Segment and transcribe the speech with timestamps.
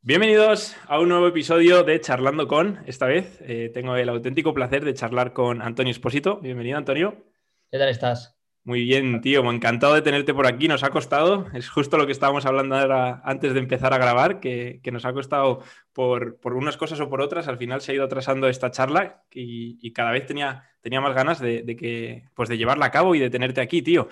[0.00, 2.78] Bienvenidos a un nuevo episodio de Charlando con.
[2.86, 6.38] Esta vez eh, tengo el auténtico placer de charlar con Antonio Esposito.
[6.40, 7.26] Bienvenido, Antonio.
[7.70, 8.38] ¿Qué tal estás?
[8.62, 9.50] Muy bien, tío.
[9.50, 10.68] Encantado de tenerte por aquí.
[10.68, 14.38] Nos ha costado, es justo lo que estábamos hablando ahora antes de empezar a grabar,
[14.38, 17.48] que, nos ha costado por, unas cosas o por otras.
[17.48, 21.40] Al final se ha ido atrasando esta charla y, cada vez tenía, tenía más ganas
[21.40, 24.08] de, de, que, pues de llevarla a cabo y de tenerte aquí, tío.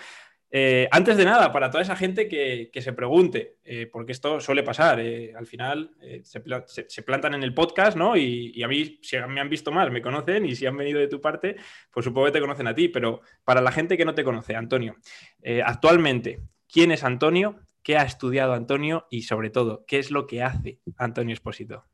[0.51, 4.63] Eh, antes de nada, para toda esa gente que, se pregunte, eh, porque esto suele
[4.63, 5.91] pasar, eh, al final
[6.23, 8.17] se, plantan en el podcast, ¿no?
[8.17, 11.09] Y, a mí, si me han visto más, me conocen, y si han venido de
[11.09, 11.57] tu parte,
[11.91, 14.55] pues supongo que te conocen a ti, pero para la gente que no te conoce,
[14.55, 14.97] Antonio,
[15.65, 17.61] actualmente, ¿quién es Antonio?
[17.83, 19.07] ¿Qué ha estudiado Antonio?
[19.11, 21.85] Y sobre todo, ¿qué es lo que hace Antonio Esposito?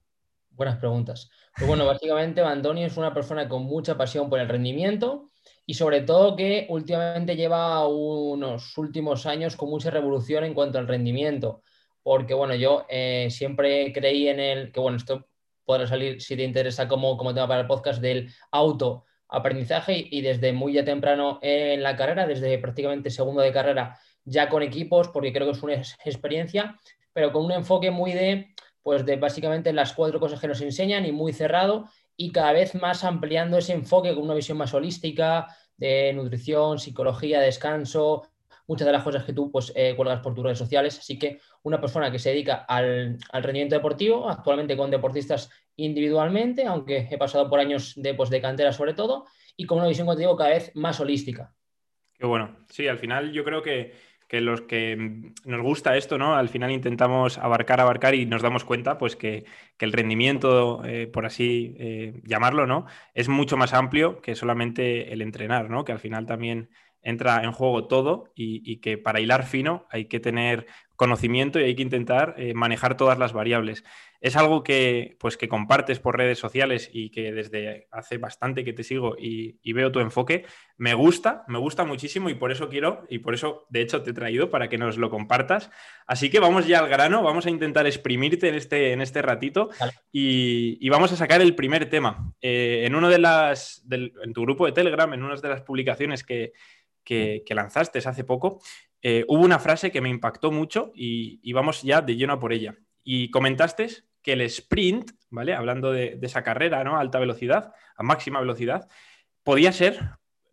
[0.50, 1.30] Buenas preguntas.
[1.56, 5.31] Pues bueno, básicamente Antonio es una persona con mucha pasión por el rendimiento
[5.66, 10.88] y sobre todo que últimamente lleva unos últimos años con mucha revolución en cuanto al
[10.88, 11.62] rendimiento,
[12.02, 15.26] porque bueno, yo eh, siempre creí en el, que bueno, esto
[15.64, 20.52] podrá salir si te interesa como, como tema para el podcast del autoaprendizaje y desde
[20.52, 25.32] muy ya temprano en la carrera, desde prácticamente segundo de carrera, ya con equipos, porque
[25.32, 26.76] creo que es una experiencia,
[27.12, 31.06] pero con un enfoque muy de, pues de básicamente las cuatro cosas que nos enseñan
[31.06, 35.46] y muy cerrado y cada vez más ampliando ese enfoque con una visión más holística
[35.76, 38.28] de nutrición, psicología, descanso,
[38.66, 40.98] muchas de las cosas que tú pues, eh, cuelgas por tus redes sociales.
[40.98, 47.08] Así que una persona que se dedica al, rendimiento deportivo, actualmente con deportistas individualmente, aunque
[47.10, 50.16] he pasado por años de, pues, de cantera sobre todo, y con una visión, como
[50.16, 51.54] digo, cada vez más holística.
[52.18, 52.56] Qué bueno.
[52.68, 53.92] Sí, al final yo creo que
[54.32, 56.34] que los que mm, nos gusta esto, ¿no?
[56.34, 59.44] Al final intentamos abarcar, abarcar y nos damos cuenta, pues, que,
[59.78, 62.86] el rendimiento, eh, por así eh, llamarlo, ¿no?
[63.14, 65.84] Es mucho más amplio que solamente el entrenar, ¿no?
[65.84, 66.70] Que al final también
[67.02, 70.66] entra en juego todo y, que para hilar fino hay que tener
[71.02, 73.82] conocimiento y hay que intentar eh, manejar todas las variables.
[74.20, 78.72] Es algo que, pues, que compartes por redes sociales y que desde hace bastante que
[78.72, 80.44] te sigo y, veo tu enfoque.
[80.76, 84.10] Me gusta, me gusta muchísimo y por eso quiero, y por eso de hecho te
[84.10, 85.72] he traído para que nos lo compartas.
[86.06, 89.70] Así que vamos ya al grano, vamos a intentar exprimirte en este, en este ratito
[90.12, 92.32] y, vamos a sacar el primer tema.
[92.40, 96.22] Eh, en uno de las, en tu grupo de Telegram, en una de las publicaciones
[96.22, 96.52] que,
[97.04, 98.60] que, lanzaste hace poco,
[99.02, 102.52] eh, hubo una frase que me impactó mucho y, vamos ya de lleno a por
[102.52, 102.76] ella.
[103.02, 103.88] Y comentaste
[104.22, 105.54] que el sprint, ¿vale?
[105.54, 106.96] Hablando de, esa carrera, ¿no?
[106.96, 108.88] A alta velocidad, a máxima velocidad,
[109.42, 110.10] podía ser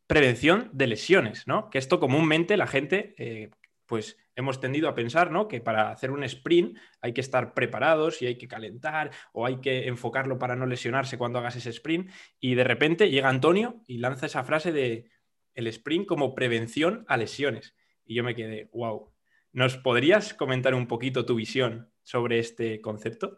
[0.08, 1.70] prevención de lesiones, ¿no?
[1.70, 3.52] Que esto comúnmente la gente, eh,
[3.86, 5.48] pues hemos tendido a pensar, ¿no?
[5.48, 9.58] Que para hacer un sprint hay que estar preparados y hay que calentar o hay
[9.58, 12.10] que enfocarlo para no lesionarse cuando hagas ese sprint.
[12.40, 15.12] Y de repente llega Antonio y lanza esa frase de
[15.54, 17.76] el sprint como prevención a lesiones.
[18.10, 19.14] Y yo me quedé, wow.
[19.52, 23.38] ¿Nos podrías comentar un poquito tu visión sobre este concepto?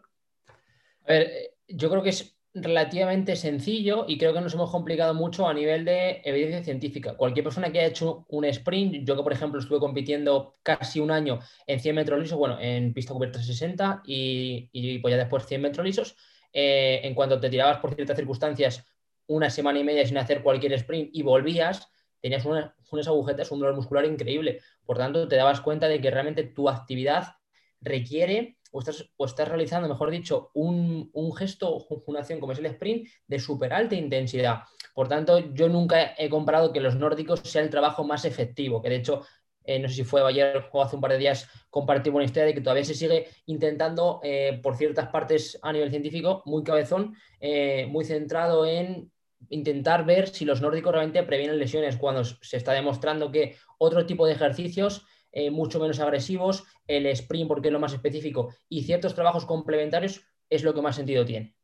[1.04, 5.12] A ver, eh, yo creo que es relativamente sencillo y creo que nos hemos complicado
[5.12, 7.18] mucho a nivel de evidencia científica.
[7.18, 11.10] Cualquier persona que haya hecho un sprint, yo que por ejemplo estuve compitiendo casi un
[11.10, 15.44] año en 100 metros lisos, bueno, en pista cubierta 60 y, y pues ya después
[15.44, 16.16] 100 metros lisos,
[16.54, 18.86] eh, en cuanto te tirabas por ciertas circunstancias
[19.26, 21.90] una semana y media sin hacer cualquier sprint y volvías,
[22.22, 22.46] tenías
[22.92, 24.60] unas agujetas, un dolor muscular increíble.
[24.84, 27.34] Por tanto, te dabas cuenta de que realmente tu actividad
[27.80, 32.66] requiere o estás, o estás realizando, mejor dicho, un, gesto, una acción como es el
[32.66, 34.62] sprint de súper alta intensidad.
[34.94, 38.88] Por tanto, yo nunca he comprado que los nórdicos sea el trabajo más efectivo, que
[38.88, 39.22] de hecho,
[39.64, 42.46] eh, no sé si fue ayer o hace un par de días, compartimos una historia
[42.46, 47.14] de que todavía se sigue intentando, eh, por ciertas partes a nivel científico, muy cabezón,
[47.40, 49.11] eh, muy centrado en
[49.48, 54.26] intentar ver si los nórdicos realmente previenen lesiones cuando se está demostrando que otro tipo
[54.26, 59.14] de ejercicios eh, mucho menos agresivos, el sprint porque es lo más específico y ciertos
[59.14, 61.54] trabajos complementarios es lo que más sentido tiene.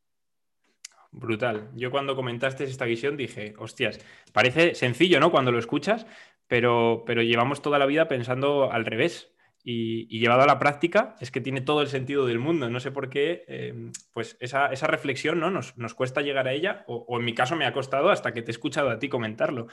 [1.10, 1.70] Brutal.
[1.74, 4.00] Yo cuando comentaste esta visión dije, hostias,
[4.32, 5.30] parece sencillo, ¿no?
[5.30, 6.06] Cuando lo escuchas,
[6.46, 9.32] pero, pero llevamos toda la vida pensando al revés
[9.70, 12.70] y, llevado a la práctica es que tiene todo el sentido del mundo.
[12.70, 15.50] No sé por qué, eh, pues esa, reflexión ¿no?
[15.50, 18.50] Nos, cuesta llegar a ella, o, en mi caso me ha costado hasta que te
[18.50, 19.66] he escuchado a ti comentarlo.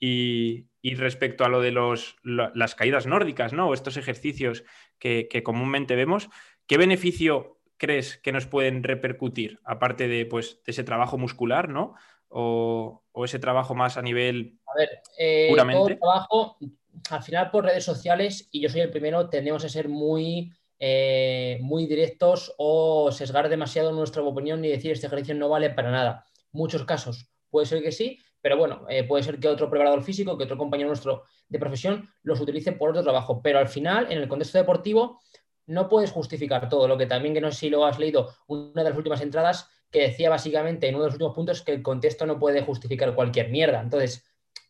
[0.00, 0.66] Y,
[0.96, 3.68] respecto a lo de los, las caídas nórdicas, ¿no?
[3.68, 4.64] O estos ejercicios
[4.98, 6.28] que, comúnmente vemos,
[6.66, 11.94] ¿qué beneficio crees que nos pueden repercutir, aparte de, pues, ese trabajo muscular, ¿no?
[12.28, 14.88] O, ese trabajo más a nivel a ver,
[15.18, 15.96] eh, puramente.
[15.96, 16.58] trabajo
[17.10, 21.58] al final por redes sociales, y yo soy el primero, tendemos a ser muy, eh,
[21.60, 26.26] muy directos o sesgar demasiado nuestra opinión y decir este ejercicio no vale para nada.
[26.52, 30.38] Muchos casos puede ser que sí, pero bueno, eh, puede ser que otro preparador físico,
[30.38, 33.40] que otro compañero nuestro de profesión los utilice por otro trabajo.
[33.42, 35.20] Pero al final, en el contexto deportivo,
[35.66, 36.86] no puedes justificar todo.
[36.86, 39.68] Lo que también, que no sé si lo has leído, una de las últimas entradas
[39.90, 43.14] que decía básicamente en uno de los últimos puntos que el contexto no puede justificar
[43.14, 43.80] cualquier mierda.
[43.80, 44.24] Entonces,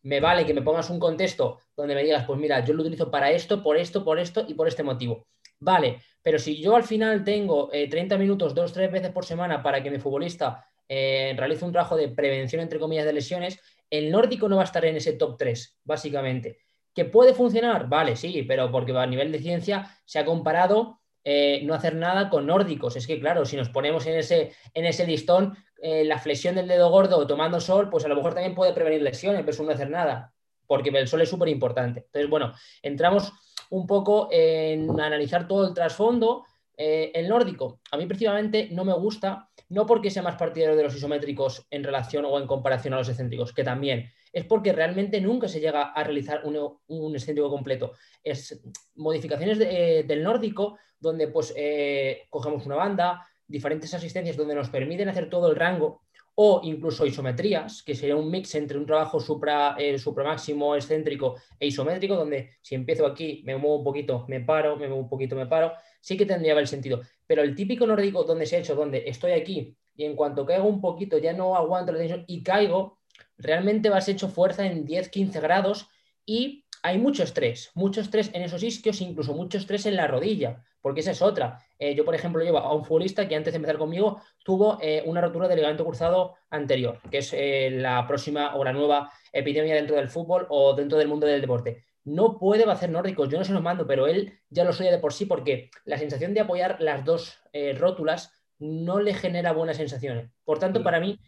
[0.07, 3.11] me vale que me pongas un contexto donde me digas, pues mira, yo lo utilizo
[3.11, 5.27] para esto, por esto, por esto y por este motivo.
[5.59, 9.65] Vale, pero si yo al final tengo 30 eh, minutos, dos, tres veces por semana
[9.65, 13.59] para que mi futbolista eh, realice un trabajo de prevención, entre comillas, de lesiones,
[13.91, 16.59] el nórdico no va a estar en ese top 3, básicamente.
[16.95, 17.89] ¿Que puede funcionar?
[17.89, 22.31] Vale, sí, pero porque a nivel de ciencia se ha comparado eh, no hacer nada
[22.31, 22.95] con nórdicos.
[22.95, 26.69] Es que, claro, si nos ponemos en ese, en ese listón, eh, la flexión del
[26.69, 29.91] dedo gordo tomando sol, pues a lo mejor también puede prevenir lesiones, eso no hacer
[29.91, 30.33] nada,
[30.67, 32.01] porque el sol es súper importante.
[32.07, 32.53] Entonces, bueno,
[32.83, 33.33] entramos
[33.71, 36.45] un poco en analizar todo el trasfondo.
[36.79, 40.83] Eh, el nórdico, a mí precisamente no me gusta, no porque sea más partidario de
[40.83, 45.19] los isométricos en relación o en comparación a los excéntricos, que también, es porque realmente
[45.23, 46.57] nunca se llega a realizar un,
[46.89, 47.93] un completo.
[48.23, 48.63] Es
[48.95, 51.55] modificaciones eh, del nórdico donde pues
[52.29, 56.03] cogemos una banda, diferentes asistencias donde nos permiten hacer todo el rango
[56.39, 61.69] o incluso isometrías, que sería un mix entre un trabajo supra, eh, máximo excéntrico e
[61.69, 65.35] isométrico, donde si empiezo aquí, me muevo un poquito, me paro, me muevo un poquito,
[65.35, 67.01] me paro, sí que tendría el sentido.
[67.27, 70.69] Pero el típico nórdico donde se ha hecho, donde estoy aquí y en cuanto caigo
[70.69, 72.99] un poquito ya no aguanto la tensión y caigo,
[73.39, 75.89] realmente vas hecho fuerza en 10-15 grados
[76.27, 80.63] y hay mucho estrés, mucho estrés en esos isquios, incluso mucho estrés en la rodilla,
[80.81, 81.61] porque esa es otra.
[81.81, 85.03] Eh, yo, por ejemplo, llevo a un futbolista que antes de empezar conmigo tuvo eh,
[85.05, 89.75] una rotura del ligamento cruzado anterior, que es eh, la próxima o la nueva epidemia
[89.75, 91.85] dentro del fútbol o dentro del mundo del deporte.
[92.05, 94.99] No puede hacer nórdicos, yo no se los mando, pero él ya lo soy de
[94.99, 97.41] por sí porque la sensación de apoyar las dos
[97.81, 100.31] rótulas no le genera buenas sensaciones.
[100.45, 101.19] Por tanto, para mí,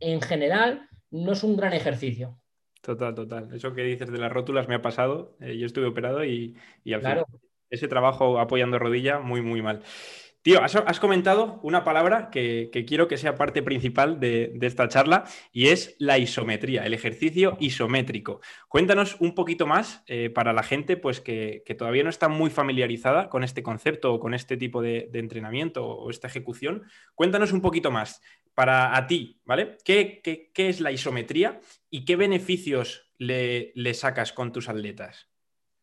[0.00, 2.41] en general, no es un gran ejercicio.
[2.82, 3.48] Total, total.
[3.54, 5.36] Eso que dices de las rótulas me ha pasado.
[5.40, 6.56] Eh, yo estuve operado y,
[6.92, 7.24] al final
[7.70, 9.82] ese trabajo apoyando rodilla, muy, muy mal.
[10.42, 15.68] Tío, has, comentado una palabra que, quiero que sea parte principal de, esta charla y
[15.68, 18.40] es la isometría, el ejercicio isométrico.
[18.68, 23.28] Cuéntanos un poquito más eh, para la gente pues, que, todavía no está muy familiarizada
[23.28, 26.82] con este concepto o con este tipo de, entrenamiento o esta ejecución.
[27.14, 28.20] Cuéntanos un poquito más
[28.52, 29.78] para a ti, ¿vale?
[29.84, 31.60] ¿Qué, es la isometría
[31.92, 35.28] y qué beneficios le, sacas con tus atletas?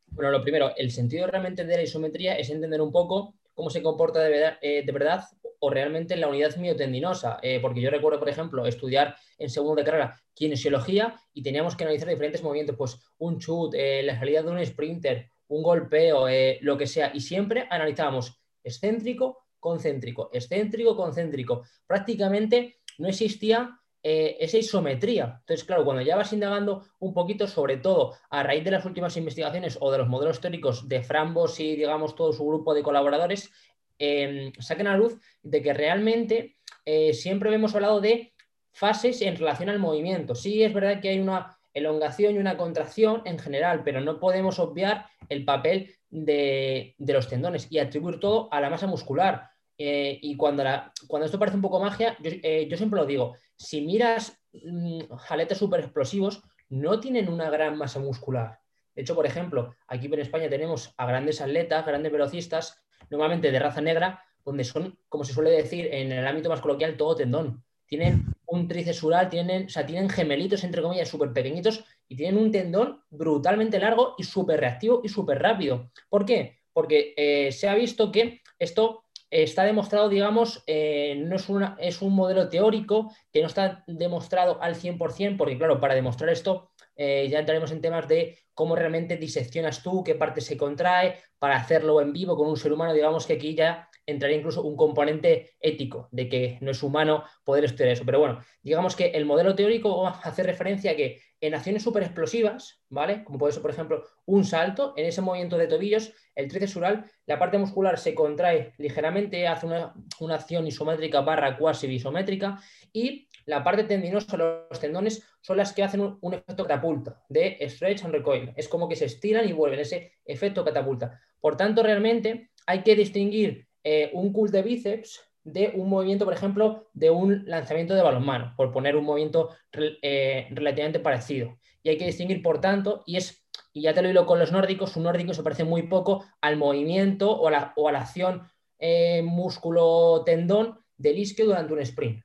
[0.07, 3.83] Bueno, lo primero, el sentido realmente de la isometría es entender un poco cómo se
[3.83, 5.23] comporta eh, de verdad,
[5.59, 7.37] o realmente en la unidad miotendinosa.
[7.43, 11.83] Eh, porque yo recuerdo, por ejemplo, estudiar en segundo de carrera kinesiología y teníamos que
[11.83, 16.25] analizar diferentes movimientos, pues un chut, eh, la salida de un sprinter, un golpeo,
[16.61, 21.65] lo que sea, y siempre analizábamos excéntrico, concéntrico, excéntrico, concéntrico.
[21.85, 25.39] Prácticamente no existía esa isometría.
[25.41, 29.17] Entonces, claro, cuando ya vas indagando un poquito, sobre todo a raíz de las últimas
[29.17, 33.51] investigaciones o de los modelos teóricos de Frambos y, digamos, todo su grupo de colaboradores,
[33.99, 36.55] eh, saquen a luz de que realmente
[36.85, 38.33] eh, siempre hemos hablado de
[38.71, 40.35] fases en relación al movimiento.
[40.35, 44.57] Sí, es verdad que hay una elongación y una contracción en general, pero no podemos
[44.57, 49.49] obviar el papel de, los tendones y atribuir todo a la masa muscular.
[49.77, 50.63] Eh, y cuando,
[51.07, 55.81] cuando esto parece un poco magia, yo siempre lo digo, si miras mm, jaletes super
[55.81, 58.59] explosivos, no tienen una gran masa muscular.
[58.95, 63.59] De hecho, por ejemplo, aquí en España tenemos a grandes atletas, grandes velocistas, normalmente de
[63.59, 67.63] raza negra, donde son, como se suele decir en el ámbito más coloquial, todo tendón.
[67.85, 72.51] Tienen un tríceps tienen, o sea, tienen gemelitos, entre comillas, súper pequeñitos y tienen un
[72.51, 75.91] tendón brutalmente largo y súper reactivo y súper rápido.
[76.07, 76.59] ¿Por qué?
[76.71, 82.01] Porque eh, se ha visto que esto está demostrado, digamos, eh, no es, una, es
[82.01, 87.27] un modelo teórico que no está demostrado al 100%, porque claro, para demostrar esto eh,
[87.29, 92.01] ya entraremos en temas de cómo realmente diseccionas tú, qué parte se contrae, para hacerlo
[92.01, 96.09] en vivo con un ser humano, digamos que aquí ya entraría incluso un componente ético
[96.11, 98.03] de que no es humano poder estudiar eso.
[98.05, 102.83] Pero bueno, digamos que el modelo teórico hace referencia a que en acciones súper explosivas,
[102.89, 103.23] ¿vale?
[103.23, 106.79] Como puede ser, por ejemplo, un salto, en ese movimiento de tobillos, el tríceps
[107.25, 109.93] la parte muscular se contrae ligeramente, hace una,
[110.33, 112.59] acción isométrica barra cuasi isométrica
[112.91, 118.03] y la parte tendinosa, los tendones, son las que hacen un, efecto catapulta de stretch
[118.03, 118.53] and recoil.
[118.55, 121.19] Es como que se estiran y vuelven, ese efecto catapulta.
[121.39, 126.33] Por tanto, realmente hay que distinguir eh, un cool de bíceps de un movimiento, por
[126.33, 131.57] ejemplo, de un lanzamiento de balonmano, por poner un movimiento eh, relativamente parecido.
[131.83, 134.51] Y hay que distinguir, por tanto, y es, y ya te lo digo con los
[134.51, 138.01] nórdicos, un nórdico se parece muy poco al movimiento o a la, o a la
[138.01, 138.43] acción
[138.79, 142.23] eh, músculo-tendón del isquio durante un sprint.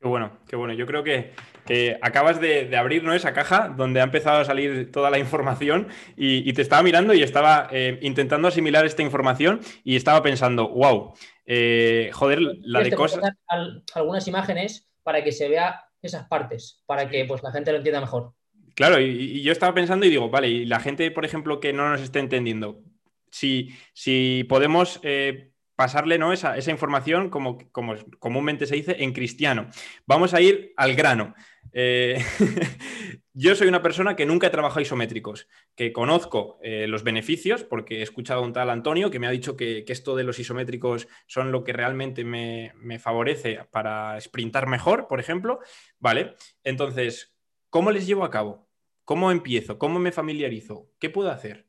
[0.00, 0.74] Qué bueno, qué bueno.
[0.74, 1.32] Yo creo que,
[2.02, 3.14] acabas de, abrir ¿no?
[3.14, 7.22] esa caja donde ha empezado a salir toda la información y, te estaba mirando y
[7.22, 11.14] estaba eh, intentando asimilar esta información y estaba pensando, wow,
[11.46, 13.22] eh, joder, la de cosas...
[13.94, 18.00] Algunas imágenes para que se vea esas partes, para que pues, la gente lo entienda
[18.00, 18.32] mejor.
[18.74, 21.88] Claro, y, yo estaba pensando y digo, vale, y la gente, por ejemplo, que no
[21.88, 22.82] nos esté entendiendo,
[23.30, 25.00] si, si podemos...
[25.02, 26.32] Eh, pasarle ¿no?
[26.32, 29.68] esa, información, como, como, comúnmente se dice, en cristiano.
[30.06, 31.34] Vamos a ir al grano.
[31.72, 32.18] Eh,
[33.34, 37.98] yo soy una persona que nunca he trabajado isométricos, que conozco eh, los beneficios, porque
[37.98, 41.06] he escuchado a un tal Antonio que me ha dicho que, esto de los isométricos
[41.26, 45.60] son lo que realmente me, me, favorece para sprintar mejor, por ejemplo.
[45.98, 47.36] Vale, entonces,
[47.68, 48.66] ¿cómo les llevo a cabo?
[49.04, 49.78] ¿Cómo empiezo?
[49.78, 50.90] ¿Cómo me familiarizo?
[50.98, 51.66] ¿Qué puedo hacer?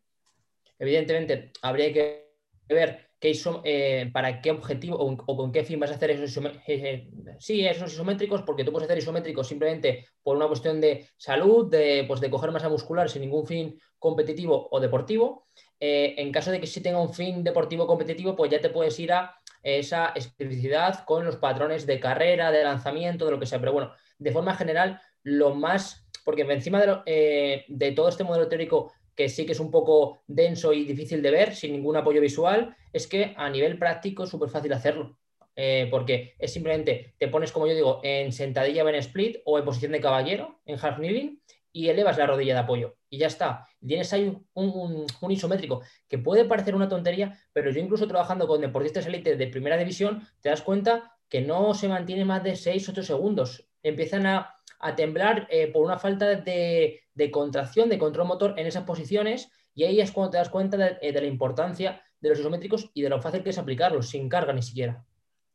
[0.79, 2.27] Evidentemente, habría que
[2.69, 6.69] ver eh, para qué objetivo o, con qué fin vas a hacer esos isométricos.
[6.69, 11.09] Eh, eh, sí, esos isométricos, porque tú puedes hacer isométricos simplemente por una cuestión de
[11.17, 15.47] salud, de, pues, de coger masa muscular sin ningún fin competitivo o deportivo.
[15.79, 19.11] en caso de que sí tenga un fin deportivo competitivo, pues ya te puedes ir
[19.11, 23.59] a esa especificidad con los patrones de carrera, de lanzamiento, de lo que sea.
[23.59, 28.93] Pero bueno, de forma general, lo más, porque encima de, de todo este modelo teórico
[29.17, 32.77] que sí que es un poco denso y difícil de ver, sin ningún apoyo visual,
[32.93, 35.17] es que a nivel práctico es súper fácil hacerlo.
[35.55, 39.65] Eh, porque es simplemente, te pones, como yo digo, en sentadilla en split o en
[39.65, 42.95] posición de caballero, en half kneeling, y elevas la rodilla de apoyo.
[43.09, 43.67] Y ya está.
[43.85, 49.07] Tienes ahí un, isométrico que puede parecer una tontería, pero yo incluso trabajando con deportistas
[49.07, 53.67] élite de primera división, te das cuenta que no se mantiene más de 6-8 segundos.
[53.81, 58.83] Empiezan a a temblar eh, por una falta de, contracción, de control motor en esas
[58.83, 62.89] posiciones, y ahí es cuando te das cuenta eh, de, la importancia de los isométricos
[62.93, 65.03] y de lo fácil que es aplicarlos, sin carga ni siquiera.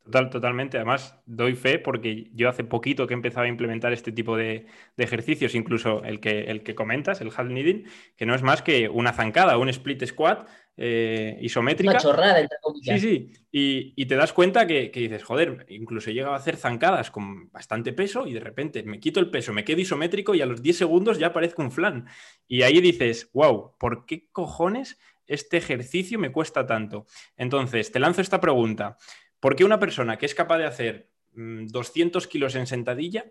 [0.03, 0.77] Total, totalmente.
[0.77, 4.65] Además, doy fe porque yo hace poquito que he empezado a implementar este tipo de,
[4.97, 7.85] ejercicios, incluso el que, el que comentas, el half kneading,
[8.17, 11.91] que no es más que una zancada, un split squat eh, isométrica.
[11.91, 13.31] Una chorrada, entre Sí, sí.
[13.51, 17.93] Y, te das cuenta que, dices, joder, incluso he llegado a hacer zancadas con bastante
[17.93, 20.77] peso y de repente me quito el peso, me quedo isométrico y a los 10
[20.77, 22.07] segundos ya parezco un flan.
[22.47, 27.05] Y ahí dices, wow, ¿por qué cojones este ejercicio me cuesta tanto?
[27.37, 28.97] Entonces, te lanzo esta pregunta.
[29.39, 33.25] ¿Por qué una persona que es capaz de hacer 200 mm, kilos en sentadilla,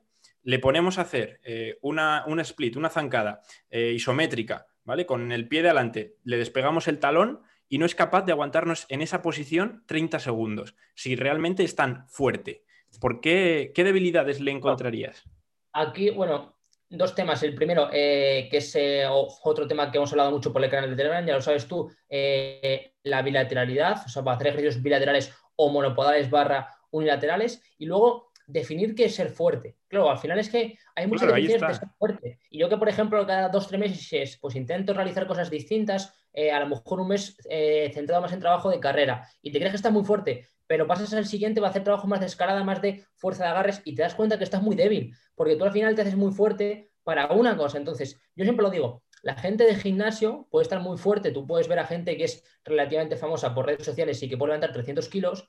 [0.44, 5.06] le ponemos a hacer eh, una, split, una zancada eh, isométrica, ¿vale?
[5.06, 8.86] Con el pie de adelante, le despegamos el talón y no es capaz de aguantarnos
[8.88, 12.64] en esa posición 30 segundos, si realmente es tan fuerte.
[13.00, 15.24] ¿Por qué, qué debilidades le encontrarías?
[15.72, 16.54] Aquí, bueno,
[16.92, 17.42] dos temas.
[17.42, 20.90] El primero, eh, que es eh, otro tema que hemos hablado mucho por el canal
[20.90, 25.32] de Telegram, ya lo sabes tú, eh, la bilateralidad, o sea, para hacer ejercicios bilaterales
[25.56, 27.62] o monopodales barra unilaterales.
[27.78, 29.76] Y luego, definir qué es ser fuerte.
[29.88, 32.38] Claro, al final es que hay muchas claro, de ser fuerte.
[32.50, 36.50] Y yo que, por ejemplo, cada dos, tres meses, pues intento realizar cosas distintas, eh,
[36.50, 39.72] a lo mejor un mes eh, centrado más en trabajo de carrera, y te crees
[39.72, 42.62] que estás muy fuerte, pero pasas al siguiente, va a hacer trabajo más de escalada,
[42.62, 45.64] más de fuerza de agarres, y te das cuenta que estás muy débil, porque tú
[45.64, 47.78] al final te haces muy fuerte para una cosa.
[47.78, 51.68] Entonces, yo siempre lo digo, la gente de gimnasio puede estar muy fuerte, tú puedes
[51.68, 55.08] ver a gente que es relativamente famosa por redes sociales y que puede levantar 300
[55.08, 55.48] kilos,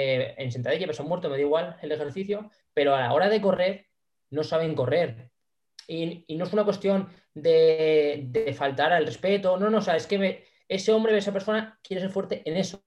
[0.00, 3.40] eh, en sentadilla, peso muerto, me da igual el ejercicio, pero a la hora de
[3.40, 3.86] correr
[4.30, 5.32] no saben correr.
[5.88, 10.44] Y, no es una cuestión de, faltar al respeto, no, no, o sea, es que
[10.68, 12.80] ese hombre, esa persona quiere ser fuerte en eso.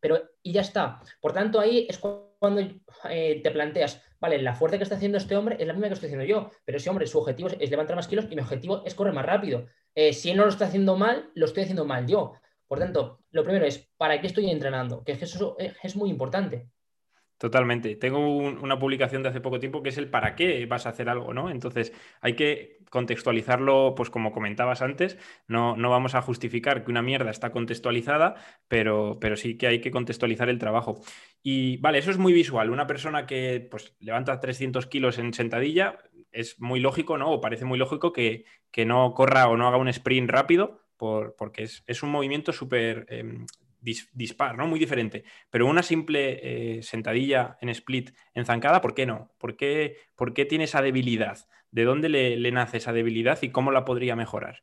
[0.00, 1.02] Pero, y ya está.
[1.20, 2.62] Por tanto, ahí es cuando
[3.10, 5.94] eh, te planteas, vale, la fuerza que está haciendo este hombre es la misma que
[5.94, 8.82] estoy haciendo yo, pero ese hombre, su objetivo es, levantar más kilos y mi objetivo
[8.86, 9.66] es correr más rápido.
[9.94, 12.32] Eh, si él no lo está haciendo mal, lo estoy haciendo mal yo.
[12.68, 15.02] Por tanto, lo primero es, ¿para qué estoy entrenando?
[15.02, 16.68] Que es que eso es muy importante.
[17.38, 17.94] Totalmente.
[17.94, 21.08] Tengo una publicación de hace poco tiempo que es el para qué vas a hacer
[21.08, 21.50] algo, ¿no?
[21.50, 27.00] Entonces hay que contextualizarlo, pues como comentabas antes, no, no vamos a justificar que una
[27.00, 28.34] mierda está contextualizada,
[28.66, 31.00] pero, pero sí que hay que contextualizar el trabajo.
[31.40, 32.70] Y vale, eso es muy visual.
[32.70, 36.00] Una persona que pues, levanta 300 kilos en sentadilla,
[36.32, 37.30] es muy lógico, ¿no?
[37.30, 41.62] O parece muy lógico que, que no corra o no haga un sprint rápido, porque
[41.62, 43.46] es, un movimiento súper em,
[43.80, 44.66] dispar, ¿no?
[44.66, 45.24] Muy diferente.
[45.50, 46.40] Pero una simple
[46.78, 49.32] eh, sentadilla en split en zancada, ¿por qué no?
[49.38, 51.38] ¿Por qué, por qué tiene esa debilidad?
[51.70, 54.62] ¿De dónde le, nace esa debilidad y cómo la podría mejorar?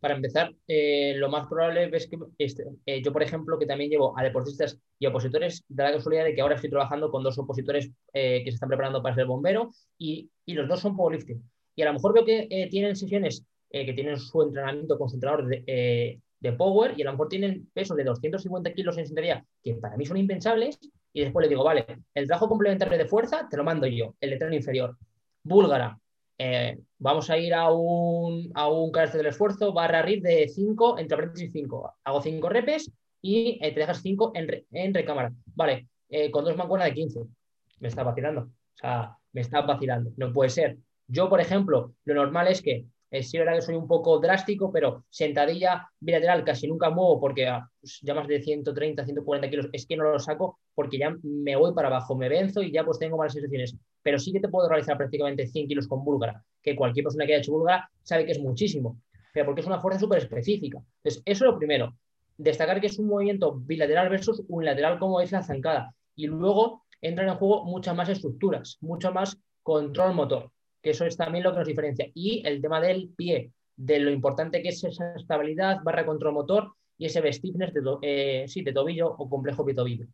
[0.00, 3.90] Para empezar, eh, lo más probable es que este, eh, yo, por ejemplo, que también
[3.90, 7.38] llevo a deportistas y opositores, da la casualidad de que ahora estoy trabajando con dos
[7.38, 11.42] opositores que se están preparando para ser bombero y, y los dos son powerlifting.
[11.74, 16.52] Y a lo mejor veo que tienen sesiones que tienen su entrenamiento concentrador de, de
[16.52, 20.06] power y a lo mejor tienen peso de 250 kilos en sentadilla, que para mí
[20.06, 20.78] son impensables,
[21.12, 24.30] y después le digo, vale, el trabajo complementario de fuerza te lo mando yo, el
[24.30, 24.96] de tren inferior.
[25.42, 25.98] Búlgara,
[26.38, 30.98] eh, vamos a ir a un, a un carácter del esfuerzo, barra RIP de 5,
[30.98, 31.94] entre paréntesis 5.
[32.04, 32.92] Hago 5 repes
[33.22, 35.32] y eh, te dejas 5 en, en, recámara.
[35.54, 37.20] Vale, eh, con dos mancuernas de 15.
[37.80, 38.42] Me está vacilando.
[38.42, 40.10] O sea, me está vacilando.
[40.16, 40.76] No puede ser.
[41.08, 44.72] Yo, por ejemplo, lo normal es que eh, sí, verdad que soy un poco drástico,
[44.72, 49.68] pero sentadilla bilateral casi nunca muevo porque ah, pues, ya más de 130, 140 kilos
[49.72, 52.84] es que no lo saco porque ya me voy para abajo, me venzo y ya
[52.84, 53.76] pues tengo malas sensaciones.
[54.02, 57.34] Pero sí que te puedo realizar prácticamente 100 kilos con búlgara, que cualquier persona que
[57.34, 59.00] haya hecho búlgara sabe que es muchísimo,
[59.32, 60.78] pero porque es una fuerza súper específica.
[60.78, 61.94] Entonces, eso es lo primero.
[62.36, 65.94] Destacar que es un movimiento bilateral versus unilateral como es la zancada.
[66.16, 70.50] Y luego entran en juego muchas más estructuras, mucho más control motor
[70.86, 72.08] que eso es también lo que nos diferencia.
[72.14, 76.74] Y el tema del pie, de lo importante que es esa estabilidad barra control motor
[76.96, 80.06] y ese stiffness de, eh, sí, de tobillo o complejo pie-tobillo.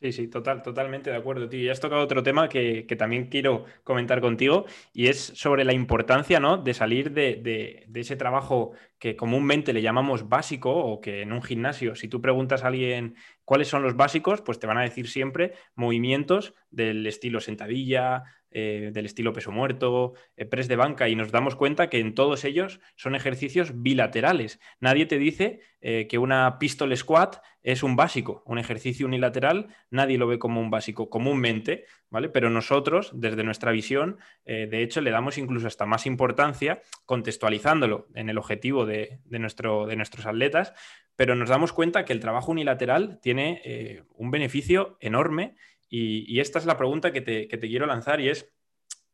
[0.00, 1.60] Sí, sí, total, totalmente de acuerdo, tío.
[1.60, 6.40] Y has tocado otro tema que, también quiero comentar contigo y es sobre la importancia
[6.40, 6.56] ¿no?
[6.56, 11.94] de salir de, ese trabajo que comúnmente le llamamos básico o que en un gimnasio,
[11.94, 15.54] si tú preguntas a alguien cuáles son los básicos, pues te van a decir siempre
[15.74, 21.30] movimientos del estilo sentadilla, eh, del estilo peso muerto, eh, press de banca, y nos
[21.30, 24.58] damos cuenta que en todos ellos son ejercicios bilaterales.
[24.80, 30.16] Nadie te dice eh, que una pistol squat es un básico, un ejercicio unilateral, nadie
[30.16, 32.30] lo ve como un básico comúnmente, ¿vale?
[32.30, 38.30] Pero nosotros, desde nuestra visión, de hecho, le damos incluso hasta más importancia contextualizándolo en
[38.30, 40.72] el objetivo de, nuestro, de nuestros atletas,
[41.16, 45.56] pero nos damos cuenta que el trabajo unilateral tiene un beneficio enorme
[45.88, 48.52] y, esta es la pregunta que te, quiero lanzar y es,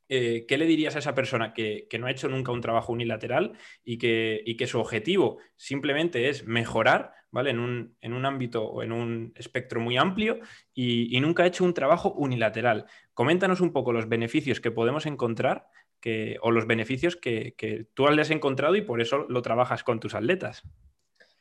[0.09, 3.53] eh, ¿qué le dirías a esa persona que, no ha hecho nunca un trabajo unilateral
[3.85, 7.51] y que, que su objetivo simplemente es mejorar ¿vale?
[7.51, 10.41] en, un, en un ámbito o en un espectro muy amplio
[10.75, 12.87] y, nunca ha hecho un trabajo unilateral?
[13.15, 15.67] Coméntanos un poco los beneficios que podemos encontrar
[16.01, 20.01] que, o los beneficios que, que tú has encontrado y por eso lo trabajas con
[20.01, 20.65] tus atletas.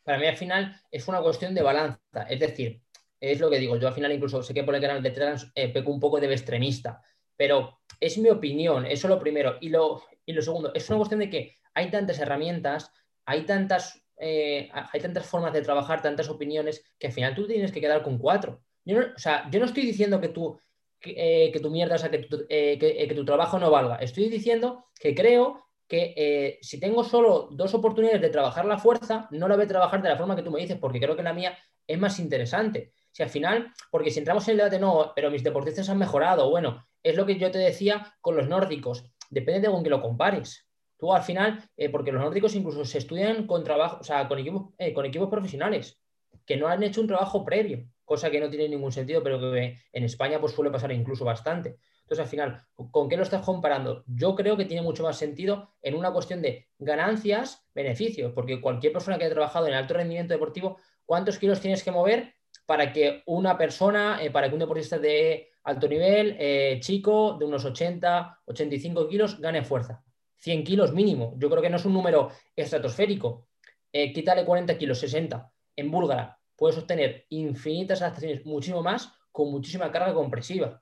[0.03, 2.82] Para mí al final es una cuestión de balanza, es decir,
[3.31, 5.49] es lo que digo, yo al final incluso sé que por el canal de trans
[5.55, 7.01] eh, peco un poco de extremista,
[7.37, 9.55] pero es mi opinión, eso lo primero.
[9.61, 12.91] Y lo, y lo segundo, es una cuestión de que hay tantas herramientas,
[13.25, 17.71] hay tantas, eh, hay tantas formas de trabajar, tantas opiniones, que al final tú tienes
[17.71, 18.61] que quedar con cuatro.
[18.83, 20.59] Yo no, o sea, yo no estoy diciendo que tú
[20.99, 23.95] que, eh, tu mierda, o sea, que tu, que tu, trabajo no valga.
[23.97, 29.47] Estoy diciendo que creo que si tengo solo dos oportunidades de trabajar la fuerza, no
[29.47, 31.33] la voy a trabajar de la forma que tú me dices, porque creo que la
[31.33, 31.57] mía
[31.87, 32.91] es más interesante.
[33.13, 36.49] Si al final, porque si entramos en el debate, no, pero mis deportistas han mejorado,
[36.49, 40.01] bueno, es lo que yo te decía con los nórdicos, depende de con que lo
[40.01, 40.67] compares.
[40.97, 44.39] Tú al final, eh, porque los nórdicos incluso se estudian con trabajo, o sea, con
[44.39, 46.01] equipos, eh, con equipos profesionales,
[46.43, 49.77] que no han hecho un trabajo previo, cosa que no tiene ningún sentido, pero que
[49.91, 51.77] en España pues suele pasar incluso bastante.
[52.01, 54.03] Entonces, al final, ¿con qué lo estás comparando?
[54.07, 58.91] Yo creo que tiene mucho más sentido en una cuestión de ganancias, beneficios, porque cualquier
[58.91, 62.33] persona que haya trabajado en alto rendimiento deportivo, ¿cuántos kilos tienes que mover
[62.65, 67.45] para que una persona, eh, para que un deportista de alto nivel, eh, chico, de
[67.45, 70.03] unos 80, 85 kilos, gane fuerza.
[70.37, 71.35] 100 kilos mínimo.
[71.37, 73.47] Yo creo que no es un número estratosférico.
[73.91, 75.51] Eh, quítale 40 kilos, 60.
[75.75, 80.81] En búlgara puedes obtener infinitas adaptaciones, muchísimo más, con muchísima carga compresiva.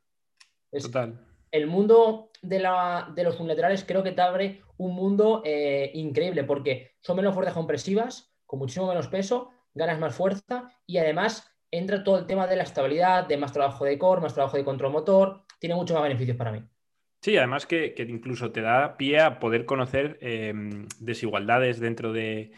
[0.71, 1.19] Total.
[1.49, 5.43] El mundo de, la, de, los unilaterales creo que te abre un mundo
[5.93, 11.50] increíble porque son menos fuerzas compresivas, con muchísimo menos peso, ganas más fuerza y además
[11.71, 14.65] entra todo el tema de la estabilidad, de más trabajo de core, más trabajo de
[14.65, 16.63] control motor, tiene mucho más beneficios para mí.
[17.21, 20.53] Sí, además que, incluso te da pie a poder conocer eh,
[20.99, 22.51] desigualdades dentro de,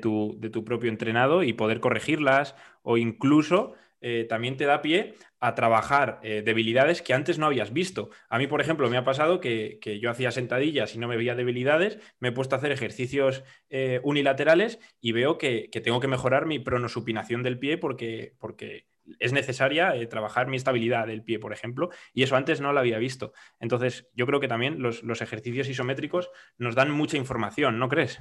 [0.00, 5.14] tu, de, tu, propio entrenado y poder corregirlas o incluso eh, también te da pie
[5.40, 8.10] a trabajar eh, debilidades que antes no habías visto.
[8.28, 11.34] A mí, por ejemplo, me ha pasado que, yo hacía sentadillas y no me veía
[11.34, 16.46] debilidades, me he puesto a hacer ejercicios eh, unilaterales y veo que, tengo que mejorar
[16.46, 18.86] mi pronosupinación del pie porque, porque
[19.18, 22.98] es necesaria trabajar mi estabilidad del pie, por ejemplo, y eso antes no lo había
[22.98, 23.32] visto.
[23.58, 28.20] Entonces, yo creo que también los, los ejercicios isométricos nos dan mucha información, ¿no crees?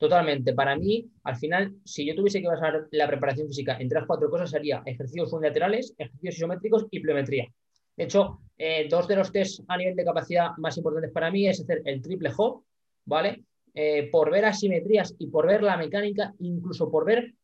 [0.00, 0.54] Totalmente.
[0.54, 4.30] Para mí, al final, si yo tuviese que basar la preparación física en tres cuatro
[4.30, 7.44] cosas, sería ejercicios unilaterales, ejercicios isométricos y pliometría.
[7.98, 11.46] De hecho, eh, dos de los test a nivel de capacidad más importantes para mí
[11.46, 12.64] es hacer el triple hop,
[13.04, 13.44] ¿vale?
[13.74, 17.34] Eh, por ver asimetrías y por ver la mecánica, incluso por ver,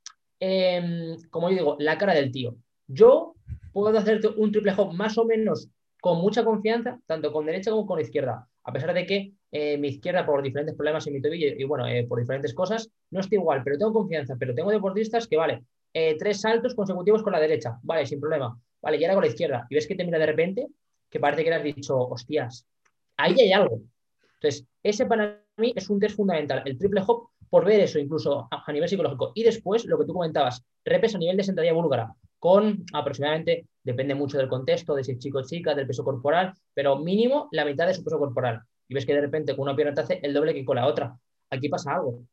[0.40, 2.56] em, como yo digo, la cara del tío.
[2.86, 3.34] Yo
[3.74, 5.68] puedo hacerte un triple hop más o menos
[6.00, 9.88] con mucha confianza, tanto con derecha como con izquierda, a pesar de que eh, mi
[9.88, 13.38] izquierda por diferentes problemas en mi tobillo y bueno, eh, por diferentes cosas, no estoy
[13.38, 15.62] igual, pero tengo confianza, pero tengo deportistas que, vale,
[15.94, 18.58] eh, tres saltos consecutivos con la derecha, vale, sin problema.
[18.82, 20.66] vale, y ahora con la izquierda, y ves que te mira de repente,
[21.08, 22.66] que parece que le has dicho, hostias,
[23.16, 23.82] ahí hay algo.
[24.34, 28.48] Entonces, ese para mí es un test fundamental, el triple hop, por ver eso incluso
[28.50, 29.30] a, nivel psicológico.
[29.36, 34.16] Y después, lo que tú comentabas, repes a nivel de sentadilla búlgara, con aproximadamente, depende
[34.16, 37.64] mucho del contexto, de si es chico o chica, del peso corporal, pero mínimo la
[37.64, 38.60] mitad de su peso corporal.
[38.88, 40.86] Y ves que de repente con una pierna te hace el doble que con la
[40.86, 41.16] otra.
[41.50, 42.24] Aquí pasa algo.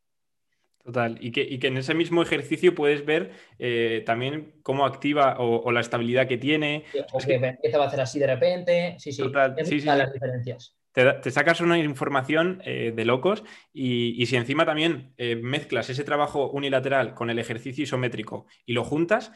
[0.84, 5.80] Total, y que, en ese mismo ejercicio puedes ver eh, también cómo activa o, la
[5.80, 6.86] estabilidad que tiene.
[7.14, 8.96] o que, empieza a hacer así de repente.
[8.98, 10.76] Sí, sí, Total, sí, sí, las diferencias.
[10.94, 16.50] Te, sacas una información eh, de locos y, si encima también eh, mezclas ese trabajo
[16.52, 19.32] unilateral con el ejercicio isométrico y lo juntas,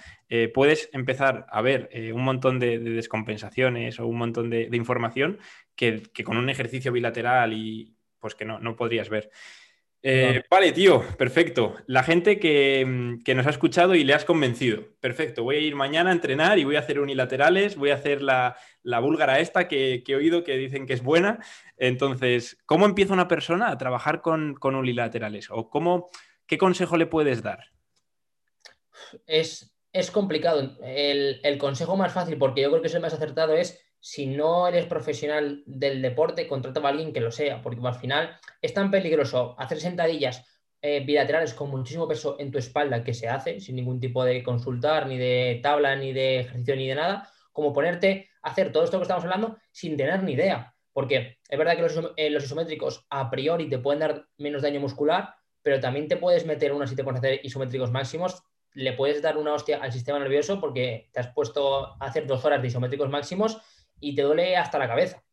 [0.54, 5.40] puedes empezar a ver un montón de, descompensaciones o un montón de, información
[5.76, 9.32] que, con un ejercicio bilateral y pues que no, no podrías ver.
[10.04, 11.76] Eh, vale, tío, perfecto.
[11.88, 12.36] La gente
[12.86, 14.84] mm, que, nos ha escuchado y le has convencido.
[15.00, 18.22] Perfecto, voy a ir mañana a entrenar y voy a hacer unilaterales, voy a hacer
[18.22, 21.40] la, búlgara esta que, he oído que dicen que es buena.
[21.78, 25.50] Entonces, ¿cómo empieza una persona a trabajar con, unilaterales?
[25.50, 26.10] ¿O cómo,
[26.46, 27.72] qué consejo le puedes dar?
[29.26, 29.74] Es,
[30.12, 30.78] complicado.
[30.84, 34.28] El, el consejo más fácil, porque yo creo que es el más acertado, es si
[34.28, 38.74] no eres profesional del deporte, contrata a alguien que lo sea, porque al final es
[38.74, 40.46] tan peligroso hacer sentadillas
[40.82, 44.44] eh, bilaterales con muchísimo peso en tu espalda que se hace sin ningún tipo de
[44.44, 48.84] consultar, ni de tabla, ni de ejercicio, ni de nada, como ponerte a hacer todo
[48.84, 50.76] esto que estamos hablando sin tener ni idea.
[50.94, 55.34] Porque es verdad que los, eh, isométricos a priori te pueden dar menos daño muscular,
[55.64, 59.24] pero también te puedes meter una si te pones a hacer isométricos máximos, le puedes
[59.24, 62.68] dar una hostia al sistema nervioso porque te has puesto a hacer dos horas de
[62.68, 63.60] isométricos máximos
[64.00, 65.24] y te duele hasta la cabeza.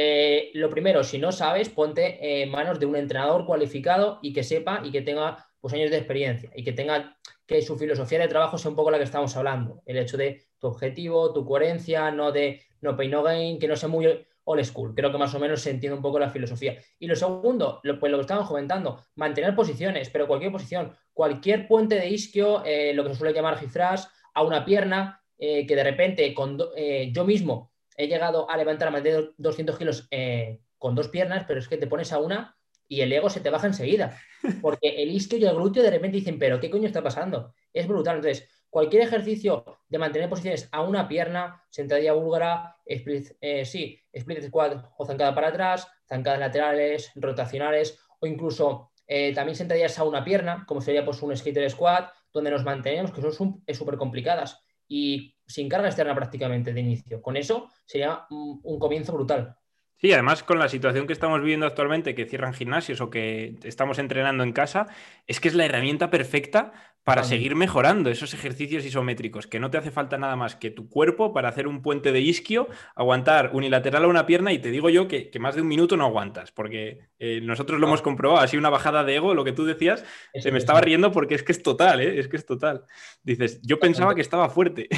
[0.00, 4.44] Eh, lo primero, si no sabes, ponte en manos de un entrenador cualificado y que
[4.44, 8.28] sepa y que tenga pues, años de experiencia y que tenga que su filosofía de
[8.28, 9.82] trabajo sea un poco la que estamos hablando.
[9.86, 13.74] El hecho de tu objetivo, tu coherencia, no de no pay no gain, que no
[13.74, 14.06] sea muy
[14.44, 14.94] old school.
[14.94, 16.78] Creo que más o menos se entiende un poco la filosofía.
[16.98, 21.66] Y lo segundo, lo, pues lo que estamos comentando, mantener posiciones, pero cualquier posición, cualquier
[21.66, 25.76] puente de isquio, eh, lo que se suele llamar gifras, a una pierna, eh, que
[25.76, 30.60] de repente con eh, yo mismo he llegado a levantar más de 200 kilos eh,
[30.78, 32.56] con dos piernas, pero es que te pones a una
[32.88, 34.18] y el ego se te baja enseguida.
[34.62, 37.54] Porque el isquio y el glúteo de repente dicen, pero ¿qué coño está pasando?
[37.72, 38.16] Es brutal.
[38.16, 43.32] Entonces, cualquier ejercicio de mantener posiciones a una pierna, sentadilla búlgara, split,
[43.64, 48.92] sí, split squat o zancada para atrás, zancadas laterales, rotacionales o incluso
[49.34, 53.22] también sentadillas a una pierna, como sería pues un skater squat, donde nos mantenemos, que
[53.22, 57.22] son súper complicadas y sin carga externa prácticamente de inicio.
[57.22, 59.56] Con eso sería un, comienzo brutal.
[59.96, 63.98] Sí, además con la situación que estamos viviendo actualmente, que cierran gimnasios o que estamos
[63.98, 64.86] entrenando en casa,
[65.26, 66.72] es que es la herramienta perfecta
[67.08, 70.90] para seguir mejorando esos ejercicios isométricos, que no te hace falta nada más que tu
[70.90, 74.90] cuerpo para hacer un puente de isquio, aguantar unilateral a una pierna y te digo
[74.90, 78.58] yo que, más de un minuto no aguantas, porque eh, nosotros lo hemos comprobado, así
[78.58, 81.52] una bajada de ego, lo que tú decías, se me estaba riendo porque es que
[81.52, 82.20] es total, ¿eh?
[82.20, 82.84] es que es total.
[83.22, 84.88] Dices, yo pensaba que estaba fuerte.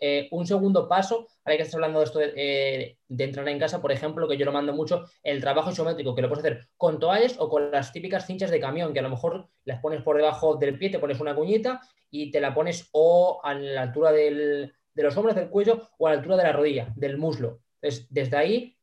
[0.00, 3.80] Eh, un segundo paso, ahora que estás hablando de esto de, de, entrenar en casa,
[3.80, 6.98] por ejemplo, que yo lo mando mucho, el trabajo isométrico, que lo puedes hacer con
[6.98, 10.16] toallas o con las típicas cinchas de camión, que a lo mejor las pones por
[10.16, 11.80] debajo del pie, te pones una cuñita
[12.10, 16.10] y te la pones o a la altura de los hombros, del cuello o a
[16.10, 17.60] la altura de la rodilla, del muslo.
[17.80, 18.76] Entonces, desde ahí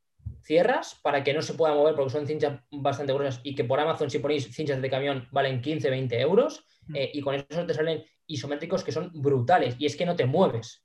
[0.44, 3.80] cierras para que no se pueda mover porque son cinchas bastante gruesas y que por
[3.80, 6.96] Amazon si ponéis cinchas de camión valen 15, 20 euros mm.
[6.96, 10.26] eh, y con eso te salen isométricos que son brutales y es que no te
[10.26, 10.83] mueves.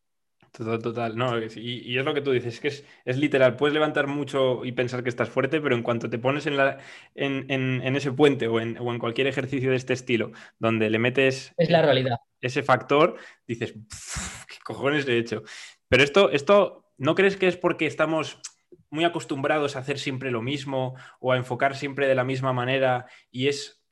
[0.52, 1.16] Total, total.
[1.16, 2.68] No, y, es lo que tú dices, es que
[3.04, 3.56] es, literal.
[3.56, 6.78] Puedes levantar mucho y pensar que estás fuerte, pero en cuanto te pones en, la,
[7.14, 11.82] en, ese puente o, en, cualquier ejercicio de este estilo, donde le metes es la
[11.82, 12.18] realidad.
[12.40, 13.74] ese factor, dices,
[14.48, 15.42] ¿qué cojones he hecho?
[15.88, 18.40] Pero esto, esto, ¿no crees que es porque estamos
[18.90, 23.06] muy acostumbrados a hacer siempre lo mismo o a enfocar siempre de la misma manera?
[23.30, 23.82] Y es.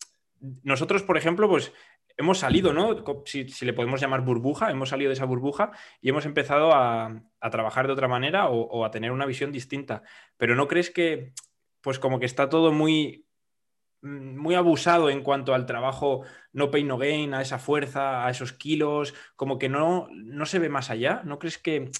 [0.62, 1.72] Nosotros, por ejemplo, pues
[2.16, 3.04] hemos salido, ¿no?
[3.24, 7.86] Si, le podemos llamar burbuja, hemos salido de esa burbuja y hemos empezado a, trabajar
[7.86, 10.02] de otra manera o, a tener una visión distinta.
[10.36, 11.32] Pero ¿no crees que,
[11.80, 13.26] pues como que está todo muy,
[14.02, 18.52] muy abusado en cuanto al trabajo no pain no gain, a esa fuerza, a esos
[18.52, 21.22] kilos, como que no, no se ve más allá?
[21.24, 21.90] ¿No crees que,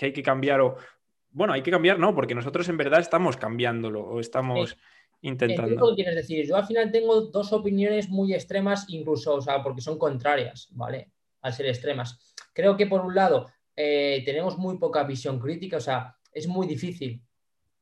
[0.00, 0.76] hay que cambiar o...
[1.30, 4.78] Bueno, hay que cambiar, no, porque nosotros en verdad estamos cambiándolo o estamos
[5.24, 5.94] intentando.
[5.94, 6.46] quieres decir.
[6.46, 11.10] Yo al final tengo dos opiniones muy extremas, incluso, o sea, porque son contrarias, ¿vale?
[11.42, 12.34] Al ser extremas.
[12.52, 16.66] Creo que por un lado eh, tenemos muy poca visión crítica, o sea, es muy
[16.66, 17.22] difícil.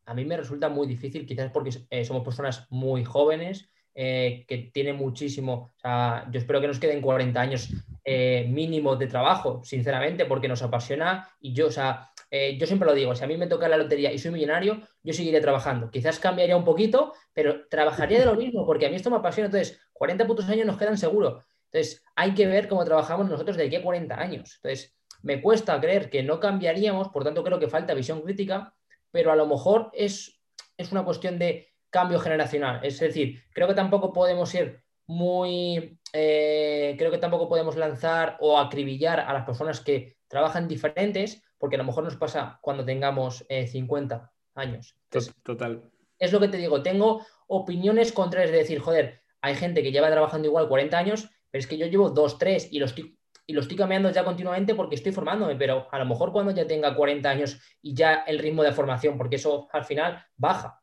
[0.07, 4.71] A mí me resulta muy difícil, quizás porque eh, somos personas muy jóvenes, eh, que
[4.73, 5.75] tiene muchísimo.
[5.77, 7.69] O sea, yo espero que nos queden 40 años
[8.05, 12.89] eh, mínimo de trabajo, sinceramente, porque nos apasiona y yo, o sea, eh, yo siempre
[12.89, 15.91] lo digo, si a mí me toca la lotería y soy millonario, yo seguiré trabajando.
[15.91, 19.49] Quizás cambiaría un poquito, pero trabajaría de lo mismo, porque a mí esto me apasiona.
[19.49, 21.45] Entonces, 40 putos años nos quedan seguro.
[21.71, 24.55] Entonces, hay que ver cómo trabajamos nosotros de aquí a 40 años.
[24.57, 28.75] Entonces, me cuesta creer que no cambiaríamos, por tanto creo que falta visión crítica,
[29.11, 30.41] pero a lo mejor es,
[30.79, 32.81] es una cuestión de cambio generacional.
[32.83, 38.59] Es decir, creo que tampoco podemos ser muy, eh, creo que tampoco podemos lanzar o
[38.59, 43.47] acribillar a las personas que trabajan diferentes, porque a lo mejor nos pasa cuando tengamos
[43.49, 44.21] 50 eh,
[44.57, 44.97] años.
[45.45, 45.81] Total.
[46.19, 50.11] Es lo que te digo, tengo opiniones contrarias de decir, joder, hay gente que lleva
[50.11, 53.53] trabajando igual 40 años, pero es que yo llevo 2, 3 y lo estoy y
[53.53, 56.97] lo estoy cambiando ya continuamente porque estoy formándome, pero a lo mejor cuando ya tenga
[56.97, 60.83] 40 años y ya el ritmo de formación, porque eso al final baja,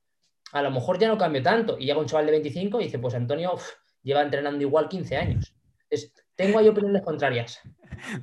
[0.54, 3.00] a lo mejor ya no cambio tanto y llega un chaval de 25 y dice,
[3.00, 3.54] pues Antonio
[4.02, 5.54] lleva entrenando igual 15 años.
[6.40, 7.60] Tengo ahí opiniones contrarias.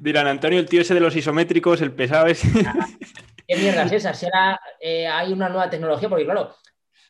[0.01, 2.43] Dirán, Antonio, el tío ese de los isométricos, el pesado es...
[2.67, 2.87] Ah,
[3.47, 4.15] ¿Qué mierda es esa?
[4.15, 6.55] Si ahora eh, hay una nueva tecnología, porque claro,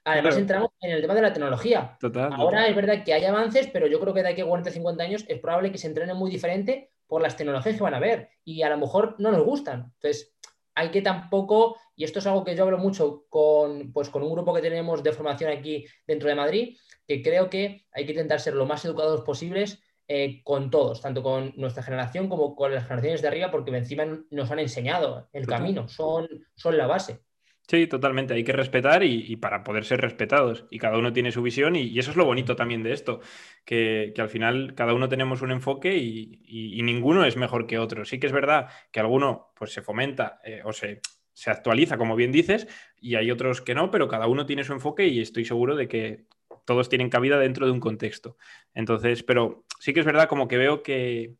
[0.04, 1.96] además entramos en el tema de la tecnología.
[2.32, 5.04] ahora es verdad que hay avances, pero yo creo que de aquí a 40 50
[5.04, 8.30] años es probable que se entrene muy diferente por las tecnologías que van a ver
[8.44, 9.92] y a lo mejor no nos gustan.
[9.94, 10.36] Entonces,
[10.74, 14.32] hay que tampoco, y esto es algo que yo hablo mucho con, pues, con un
[14.32, 18.40] grupo que tenemos de formación aquí dentro de Madrid, que creo que hay que intentar
[18.40, 22.84] ser lo más educados posibles eh, con todos, tanto con nuestra generación como con las
[22.84, 27.20] generaciones de arriba, porque encima nos han enseñado el camino, son, son la base.
[27.68, 28.32] Sí, totalmente.
[28.34, 30.66] Hay que respetar y, para poder ser respetados.
[30.70, 33.20] Y cada uno tiene su visión y, eso es lo bonito también de esto,
[33.64, 38.04] que, al final cada uno tenemos un enfoque y, ninguno es mejor que otro.
[38.04, 41.00] Sí que es verdad que alguno pues, se fomenta eh, o se,
[41.32, 42.68] se actualiza, como bien dices,
[43.00, 45.88] y hay otros que no, pero cada uno tiene su enfoque y estoy seguro de
[45.88, 46.26] que
[46.66, 48.36] todos tienen cabida dentro de un contexto.
[48.74, 51.36] Entonces, pero sí que es verdad como que veo que,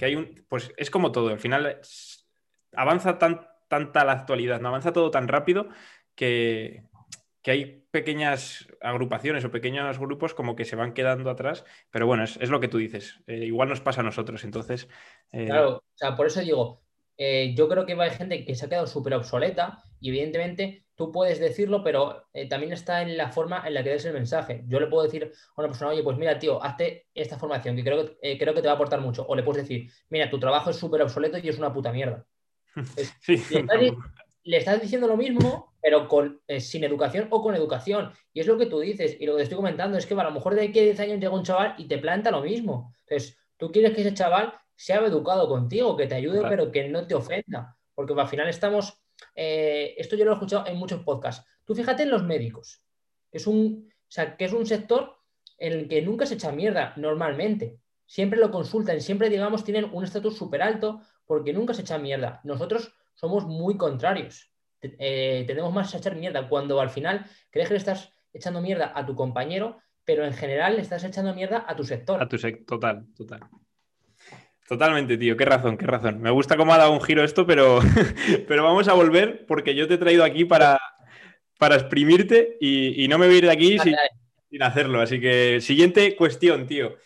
[0.00, 1.80] hay un, pues es como todo, al final
[2.74, 5.68] avanza tan, tanta la actualidad, no avanza todo tan rápido
[6.14, 6.84] que,
[7.44, 12.48] hay pequeñas agrupaciones o pequeños grupos como que se van quedando atrás, pero bueno, es,
[12.48, 14.88] lo que tú dices, eh, igual nos pasa a nosotros, entonces...
[15.32, 16.82] Eh, claro, o sea, por eso digo,
[17.18, 21.10] eh, yo creo que hay gente que se ha quedado súper obsoleta y evidentemente tú
[21.10, 24.64] puedes decirlo, pero eh, también está en la forma en la que des el mensaje.
[24.66, 27.84] Yo le puedo decir a una persona, oye, pues mira, tío, hazte esta formación que
[27.84, 29.24] creo que, eh, creo que te va a aportar mucho.
[29.26, 32.26] O le puedes decir, mira, tu trabajo es súper obsoleto y es una puta mierda.
[34.44, 38.12] le, estás, diciendo lo mismo, pero con, eh, sin educación o con educación.
[38.32, 39.16] Y es lo que tú dices.
[39.18, 41.00] Y lo que te estoy comentando es que a lo mejor de aquí a 10
[41.00, 42.94] años llega un chaval y te planta lo mismo.
[43.06, 47.06] Entonces, tú quieres que ese chaval sea educado contigo, que te ayude, pero que no
[47.06, 47.76] te ofenda.
[47.94, 49.01] Porque al final estamos
[49.34, 51.46] eh, esto yo lo he escuchado en muchos podcasts.
[51.64, 52.82] Tú fíjate en los médicos,
[53.30, 53.90] que es un,
[54.38, 55.16] que es un sector
[55.58, 57.78] en el que nunca se echa mierda normalmente.
[58.06, 62.40] Siempre lo consultan, siempre, digamos, tienen un estatus súper alto porque nunca se echa mierda.
[62.44, 64.50] Nosotros somos muy contrarios.
[64.80, 68.92] Eh, tenemos más a echar mierda cuando al final crees que le estás echando mierda
[68.94, 72.20] a tu compañero, pero en general le estás echando mierda a tu sector.
[72.20, 73.40] A tu sector, total, total.
[74.68, 76.20] Totalmente, tío, qué razón, qué razón.
[76.20, 77.80] Me gusta cómo ha dado un giro esto, pero,
[78.48, 80.78] pero vamos a volver porque yo te he traído aquí para,
[81.58, 85.00] para exprimirte y, no me voy a ir de aquí sin, hacerlo.
[85.00, 86.96] Así que, siguiente cuestión, tío.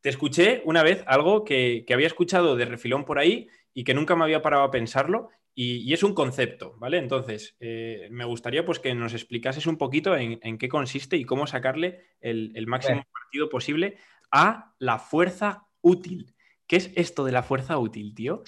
[0.00, 4.16] Te escuché una vez algo que, había escuchado de refilón por ahí y que nunca
[4.16, 6.98] me había parado a pensarlo y, es un concepto, ¿vale?
[6.98, 11.46] Entonces, eh, me gustaría pues que nos explicases un poquito en, qué consiste y cómo
[11.46, 13.96] sacarle el, el máximo partido posible
[14.30, 16.33] a la fuerza útil.
[16.66, 18.42] ¿Qué es esto de la fuerza útil, tío?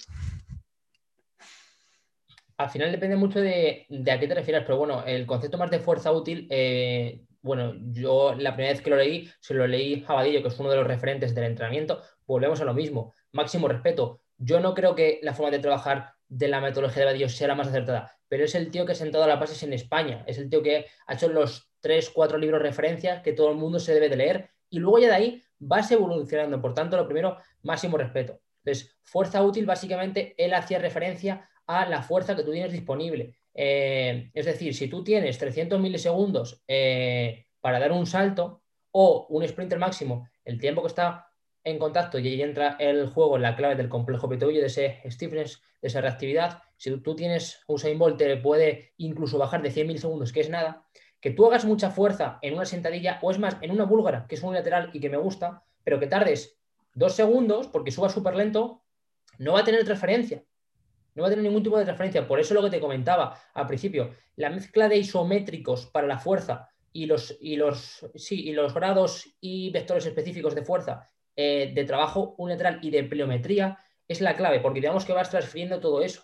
[2.57, 5.79] Al final depende mucho de, a qué te refieres, pero bueno, el concepto más de
[5.79, 10.15] fuerza útil, eh, bueno, yo la primera vez que lo leí, se lo leí a
[10.15, 14.23] Vadillo, que es uno de los referentes del entrenamiento, volvemos a lo mismo, máximo respeto.
[14.39, 17.55] Yo no creo que la forma de trabajar de la metodología de Vadillo sea la
[17.55, 20.39] más acertada, pero es el tío que ha sentado a las bases en España, es
[20.39, 23.93] el tío que ha hecho los tres, cuatro libros referencia que todo el mundo se
[23.93, 26.61] debe de leer, y luego ya de ahí vas evolucionando.
[26.61, 28.40] Por tanto, lo primero, máximo respeto.
[28.64, 33.37] Entonces, fuerza útil, básicamente, él hacía referencia a la fuerza que tú tienes disponible.
[33.55, 39.47] Eh, es decir, si tú tienes 300 milisegundos eh, para dar un salto o un
[39.47, 41.29] sprinter máximo, el tiempo que está
[41.64, 45.62] en contacto y ahí entra el juego la clave del complejo petróleo de ese stiffness,
[45.81, 49.87] de esa reactividad, si tú tienes un Usain Bolt, te puede incluso bajar de 100
[49.87, 50.87] milisegundos, que es nada,
[51.21, 54.35] que tú hagas mucha fuerza en una sentadilla o es más, en una búlgara, que
[54.35, 56.59] es un lateral y que me gusta, pero que tardes
[56.95, 58.83] dos segundos porque suba súper lento,
[59.39, 60.45] no va a tener transferencia.
[61.15, 62.29] No va a tener ningún tipo de transferencia.
[62.29, 66.69] Por eso lo que te comentaba al principio, la mezcla de isométricos para la fuerza
[66.93, 71.85] y los, y los, sí, y los grados y vectores específicos de fuerza eh, de
[71.85, 76.23] trabajo unilateral y de pliometría es la clave, porque digamos que vas transfiriendo todo eso.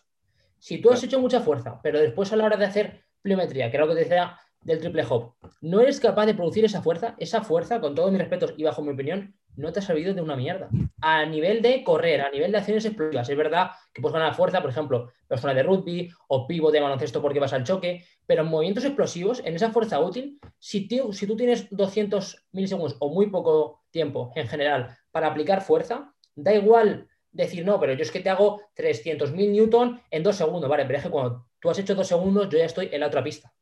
[0.59, 3.77] Si tú has hecho mucha fuerza, pero después a la hora de hacer pliometría, que
[3.77, 7.15] era lo que te decía del triple hop, no eres capaz de producir esa fuerza,
[7.19, 10.23] esa fuerza, con todos mis respetos y bajo mi opinión, no te ha servido de
[10.23, 10.69] una mierda.
[11.01, 14.61] A nivel de correr, a nivel de acciones explosivas, es verdad que puedes ganar fuerza,
[14.61, 18.49] por ejemplo, persona de rugby o pivo de baloncesto porque vas al choque, pero en
[18.49, 23.83] movimientos explosivos, en esa fuerza útil, si, si tú tienes 200 milisegundos o muy poco
[23.91, 28.31] tiempo en general para aplicar fuerza, da igual decir, no, pero yo es que te
[28.31, 32.07] hago 300.000 newton en dos segundos, vale, pero es que cuando tú has hecho dos
[32.07, 33.53] segundos, yo ya estoy en la otra pista.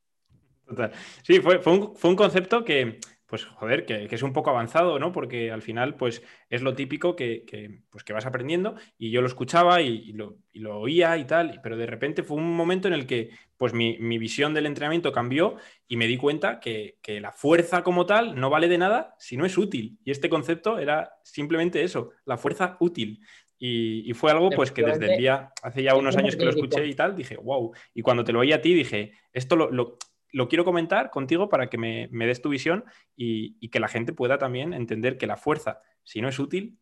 [0.70, 0.92] Total.
[1.22, 5.00] Sí, fue, fue, un, fue un concepto que, pues joder, que, es un poco avanzado,
[5.00, 5.10] ¿no?
[5.10, 9.20] Porque al final, pues es lo típico que, que pues, que vas aprendiendo y yo
[9.20, 12.86] lo escuchaba y, lo, y, lo, oía y tal, pero de repente fue un momento
[12.86, 15.56] en el que pues mi, mi visión del entrenamiento cambió
[15.88, 19.36] y me di cuenta que, que, la fuerza como tal no vale de nada si
[19.36, 19.98] no es útil.
[20.04, 23.20] Y este concepto era simplemente eso, la fuerza útil.
[23.62, 26.86] Y, fue algo pues que desde el día, hace ya unos años que lo escuché
[26.86, 27.72] y tal, dije, wow.
[27.92, 29.98] Y cuando te lo oí a ti, dije, esto lo, lo,
[30.32, 32.84] lo quiero comentar contigo para que me, des tu visión
[33.16, 36.78] y, que la gente pueda también entender que la fuerza, si no es útil,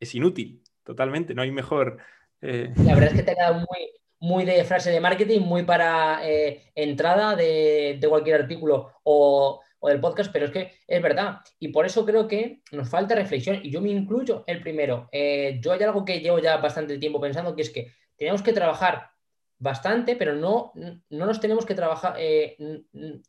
[0.00, 1.34] es inútil, totalmente.
[1.34, 1.98] No hay mejor...
[2.40, 2.72] Eh...
[2.84, 6.20] La verdad es que te ha quedado muy, muy de frase de marketing, muy para
[6.28, 11.40] eh, entrada de, cualquier artículo o o del podcast, pero es que es verdad.
[11.58, 15.08] Y por eso creo que nos falta reflexión, y yo me incluyo el primero.
[15.10, 18.52] Eh, yo hay algo que llevo ya bastante tiempo pensando, que es que tenemos que
[18.52, 19.10] trabajar
[19.62, 22.56] bastante, pero no, no nos tenemos que trabajar, eh,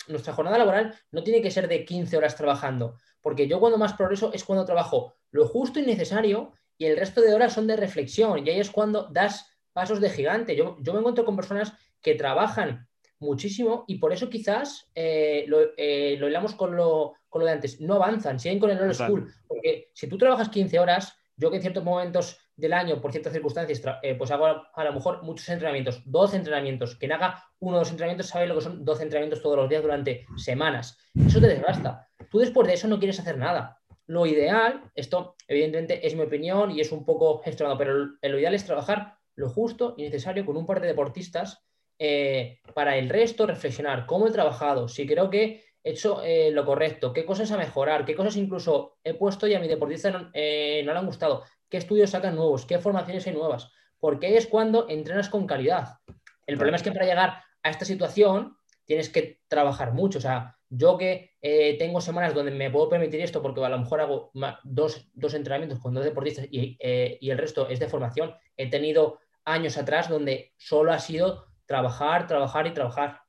[0.07, 3.93] nuestra jornada laboral no tiene que ser de 15 horas trabajando, porque yo cuando más
[3.93, 7.75] progreso es cuando trabajo lo justo y necesario y el resto de horas son de
[7.75, 10.55] reflexión, y ahí es cuando das pasos de gigante.
[10.55, 12.87] Yo, yo me encuentro con personas que trabajan
[13.19, 17.53] muchísimo y por eso quizás eh, lo, eh, lo, hilamos con lo, con lo, de
[17.53, 21.51] antes, no avanzan, siguen con el old school, porque si tú trabajas 15 horas, yo
[21.51, 25.23] que en ciertos momentos del año, por ciertas circunstancias, eh, pues hago a, lo mejor
[25.23, 29.03] muchos entrenamientos, 12 entrenamientos, quien haga uno o dos entrenamientos sabe lo que son 12
[29.03, 32.07] entrenamientos todos los días durante semanas, eso te desgasta.
[32.29, 33.79] Tú después de eso no quieres hacer nada.
[34.05, 38.53] Lo ideal, esto evidentemente es mi opinión y es un poco extremado, pero lo ideal
[38.53, 41.63] es trabajar lo justo y necesario con un par de deportistas
[41.99, 46.65] eh, para el resto reflexionar cómo he trabajado, si creo que he hecho eh, lo
[46.65, 50.29] correcto, qué cosas a mejorar, qué cosas incluso he puesto y a mi deportista no,
[50.33, 54.47] eh, no le han gustado, qué estudios sacan nuevos, qué formaciones hay nuevas, porque es
[54.47, 55.97] cuando entrenas con calidad.
[56.45, 60.17] El problema es que para llegar a esta situación tienes que trabajar mucho.
[60.17, 63.79] O sea, yo que eh, tengo semanas donde me puedo permitir esto porque a lo
[63.79, 64.31] mejor hago
[64.63, 68.69] dos, dos entrenamientos con dos deportistas y, eh, y, el resto es de formación, he
[68.69, 73.21] tenido años atrás donde solo ha sido trabajar, trabajar y trabajar.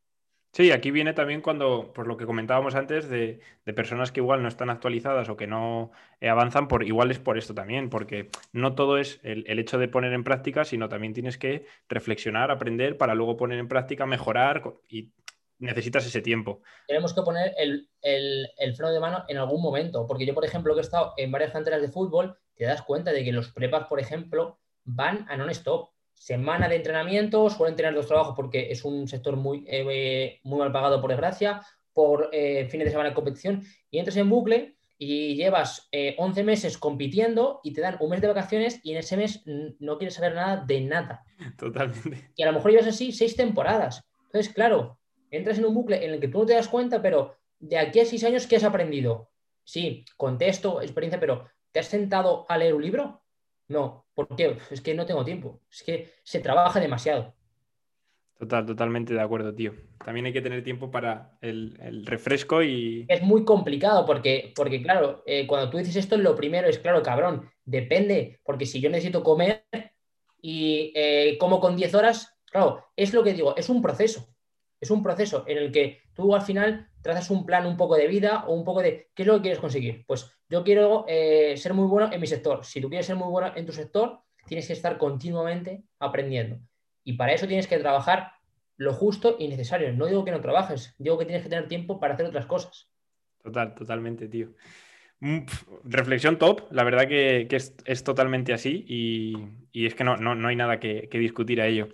[0.54, 3.40] Sí, aquí viene también cuando, por lo que comentábamos antes, de,
[3.74, 5.90] personas que igual no están actualizadas o que no
[6.20, 9.88] eh, avanzan, por igual es por esto también, porque no todo es el, hecho de
[9.88, 14.62] poner en práctica, sino también tienes que reflexionar, aprender para luego poner en práctica, mejorar
[14.88, 15.10] y
[15.58, 16.62] necesitas ese tiempo.
[16.86, 20.44] Tenemos que poner el, el, el freno de mano en algún momento, porque yo, por
[20.44, 23.48] ejemplo, que he estado en varias canteras de fútbol, te das cuenta de que los
[23.48, 28.84] prepas, por ejemplo, van a non-stop semana de entrenamiento, suelen tener dos trabajos porque es
[28.84, 31.60] un sector muy, eh, muy mal pagado, por desgracia,
[31.92, 36.44] por eh, fines de semana de competición, y entras en bucle y llevas eh, 11
[36.44, 40.14] meses compitiendo y te dan un mes de vacaciones y en ese mes no quieres
[40.14, 41.24] saber nada de nada.
[41.58, 42.30] Totalmente.
[42.36, 44.04] Y a lo mejor llevas así seis temporadas.
[44.26, 44.98] Entonces, claro,
[45.30, 48.00] entras en un bucle en el que tú no te das cuenta, pero de aquí
[48.00, 49.30] a seis años, ¿qué has aprendido?
[49.64, 53.22] Sí, contexto, experiencia, pero ¿te has sentado a leer un libro?
[53.68, 54.56] No, ¿por qué?
[54.70, 57.34] Es que no tengo tiempo, es que se trabaja demasiado.
[58.38, 59.72] Total, totalmente de acuerdo, tío.
[60.04, 63.06] También hay que tener tiempo para el, el refresco y...
[63.08, 67.02] Es muy complicado porque, porque claro, eh, cuando tú dices esto, lo primero es, claro,
[67.02, 69.64] cabrón, depende, porque si yo necesito comer
[70.42, 74.33] y eh, como con 10 horas, claro, es lo que digo, es un proceso.
[74.84, 78.06] Es un proceso en el que tú al final trazas un plan un poco de
[78.06, 80.04] vida o un poco de qué es lo que quieres conseguir.
[80.06, 82.62] Pues yo quiero eh, ser muy bueno en mi sector.
[82.66, 86.58] Si tú quieres ser muy bueno en tu sector, tienes que estar continuamente aprendiendo.
[87.02, 88.32] Y para eso tienes que trabajar
[88.76, 89.90] lo justo y necesario.
[89.94, 92.90] No digo que no trabajes, digo que tienes que tener tiempo para hacer otras cosas.
[93.42, 94.52] Total, totalmente, tío.
[95.20, 95.46] Mm,
[95.84, 100.56] reflexión top, la verdad que, es, totalmente así y, es que no, no, no, hay
[100.56, 101.88] nada que discutir a ello.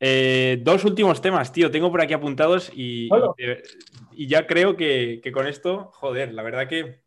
[0.00, 5.20] Eh, dos últimos temas, tío, tengo por aquí apuntados y, y, y ya creo que,
[5.22, 7.00] que, con esto, joder, la verdad que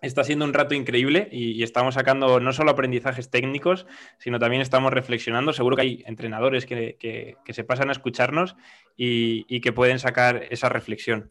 [0.00, 3.86] está siendo un rato increíble y, y, estamos sacando no solo aprendizajes técnicos,
[4.18, 5.52] sino también estamos reflexionando.
[5.52, 8.56] Seguro que hay entrenadores que, que, que se pasan a escucharnos
[8.96, 11.30] y, y, que pueden sacar esa reflexión.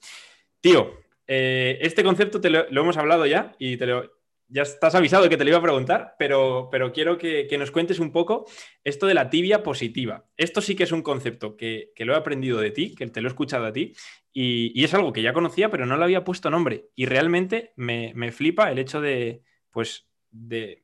[0.61, 4.11] Tío, eh, este concepto te lo, hemos hablado ya y te lo,
[4.49, 7.69] ya estás avisado de que te lo iba a preguntar, pero, pero quiero que, nos
[7.69, 8.45] cuentes un poco
[8.83, 10.25] esto de la tibia positiva.
[10.37, 13.27] Esto sí que es un concepto que, lo he aprendido de ti, que te lo
[13.27, 13.93] he escuchado a ti,
[14.33, 16.89] y, es algo que ya conocía, pero no le había puesto nombre.
[16.95, 20.83] Y realmente me, flipa el hecho de, pues, de,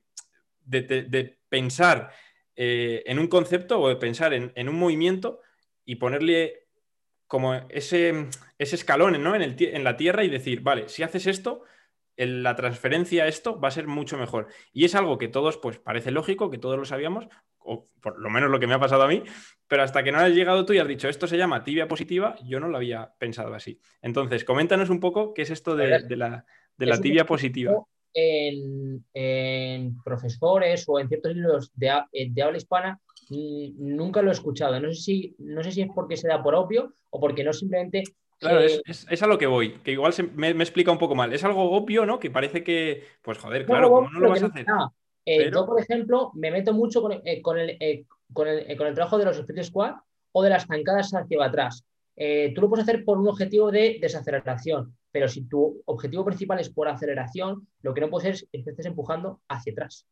[0.63, 2.11] de, pensar
[2.55, 5.41] eh, en un concepto o de pensar en, un movimiento
[5.85, 6.67] y ponerle
[7.25, 8.27] como ese,
[8.59, 9.33] ese escalón ¿no?
[9.35, 11.63] en, el, en la tierra y decir, vale, si haces esto,
[12.17, 14.47] la transferencia a esto va a ser mucho mejor.
[14.71, 17.27] Y es algo que todos, pues parece lógico, que todos lo sabíamos,
[17.59, 19.23] o por lo menos lo que me ha pasado a mí,
[19.67, 22.35] pero hasta que no has llegado tú y has dicho esto se llama tibia positiva,
[22.45, 23.79] yo no lo había pensado así.
[24.01, 26.45] Entonces, coméntanos un poco qué es esto de, la,
[27.01, 27.73] tibia positiva.
[28.13, 29.03] En,
[30.03, 31.91] profesores o en ciertos libros de,
[32.29, 34.79] de habla hispana nunca lo he escuchado.
[34.79, 37.53] No sé, si, no sé si es porque se da por obvio o porque no
[37.53, 38.03] simplemente
[38.39, 41.31] Claro, es, a lo que voy, que igual me, explica un poco mal.
[41.33, 42.19] Es algo obvio, ¿no?
[42.19, 44.65] Que parece que, pues joder, claro, ¿cómo no lo vas a hacer?
[45.25, 48.87] Eh, yo, por ejemplo, me meto mucho con, eh, con, el, eh, con, el, con,
[48.87, 49.95] el, trabajo de los split squad
[50.31, 51.83] o de las zancadas hacia atrás.
[52.15, 56.69] tú lo puedes hacer por un objetivo de desaceleración, pero si tu objetivo principal es
[56.69, 60.05] por aceleración, lo que no puedes hacer es que estés empujando hacia atrás.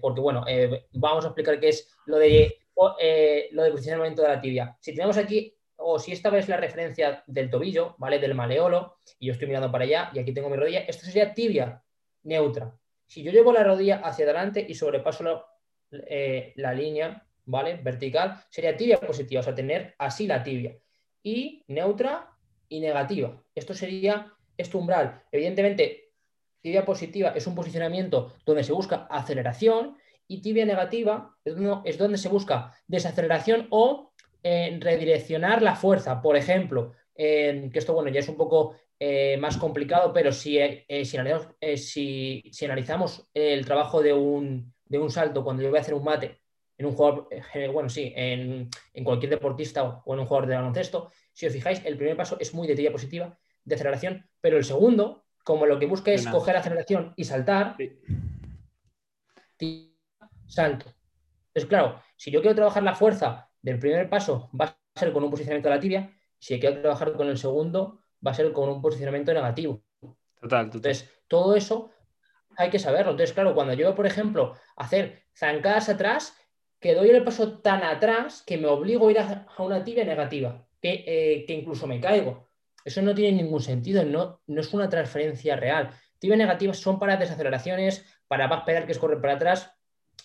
[0.00, 0.44] porque, bueno,
[0.92, 2.56] vamos a explicar qué es lo de,
[3.52, 4.76] lo de posicionamiento de la tibia.
[4.80, 8.18] Si tenemos aquí o si esta vez la referencia del tobillo, ¿vale?
[8.18, 11.34] Del maleolo, y yo estoy mirando para allá y aquí tengo mi rodilla, esto sería
[11.34, 11.82] tibia
[12.22, 12.76] neutra.
[13.06, 15.44] Si yo llevo la rodilla hacia adelante y sobrepaso
[15.90, 17.76] eh, la, línea, ¿vale?
[17.76, 20.78] Vertical, sería tibia positiva, o sea, tener así la tibia.
[21.22, 22.30] Y neutra
[22.68, 23.42] y negativa.
[23.54, 25.22] Esto sería este umbral.
[25.32, 26.12] Evidentemente,
[26.60, 29.96] tibia positiva es un posicionamiento donde se busca aceleración
[30.28, 34.09] y tibia negativa es donde se busca desaceleración o
[34.42, 40.12] redireccionar la fuerza, por ejemplo, que esto, bueno, ya es un poco eh, más complicado,
[40.12, 41.06] pero si, eh, eh,
[41.78, 45.94] si, si, analizamos el trabajo de un, de un, salto cuando yo voy a hacer
[45.94, 46.42] un mate
[46.76, 47.26] en un jugador,
[47.72, 51.80] bueno, sí, en, en, cualquier deportista o en un jugador de baloncesto, si os fijáis,
[51.86, 55.78] el primer paso es muy de tilla positiva, de aceleración, pero el segundo, como lo
[55.78, 57.76] que busca es coger aceleración y saltar,
[60.46, 60.92] salto.
[61.48, 65.24] Entonces, claro, si yo quiero trabajar la fuerza del primer paso va a ser con
[65.24, 68.52] un posicionamiento de la tibia, si hay que trabajar con el segundo, va a ser
[68.52, 69.82] con un posicionamiento negativo.
[70.00, 70.76] Total, total.
[70.76, 71.90] Entonces, todo eso
[72.56, 73.12] hay que saberlo.
[73.12, 76.36] Entonces, claro, cuando yo, por ejemplo, hacer zancadas atrás,
[76.80, 80.66] que doy el paso tan atrás que me obligo a ir a, una tibia negativa,
[80.82, 82.48] eh, que, incluso me caigo.
[82.84, 85.90] Eso no tiene ningún sentido, no, no es una transferencia real.
[86.18, 89.72] Tibia negativas son para desaceleraciones, para backpedal, que es correr para atrás,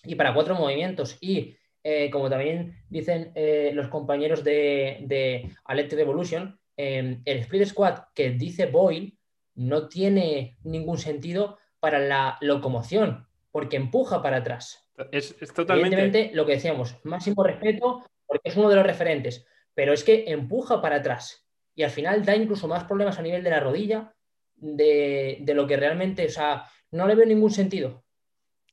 [0.03, 1.17] y para cuatro movimientos.
[1.19, 1.57] Y
[1.87, 5.51] eh, como también dicen eh, los compañeros de, de
[5.95, 9.15] Revolution, em, el split squat que dice Boyle
[9.53, 14.89] no tiene ningún sentido para la locomoción, porque empuja para atrás.
[15.11, 15.95] Es, totalmente.
[15.95, 20.23] Evidentemente, lo que decíamos, máximo respeto, porque es uno de los referentes, pero es que
[20.25, 24.11] empuja para atrás y al final da incluso más problemas a nivel de la rodilla
[24.55, 28.04] de, de lo que realmente, o sea, no le veo ningún sentido.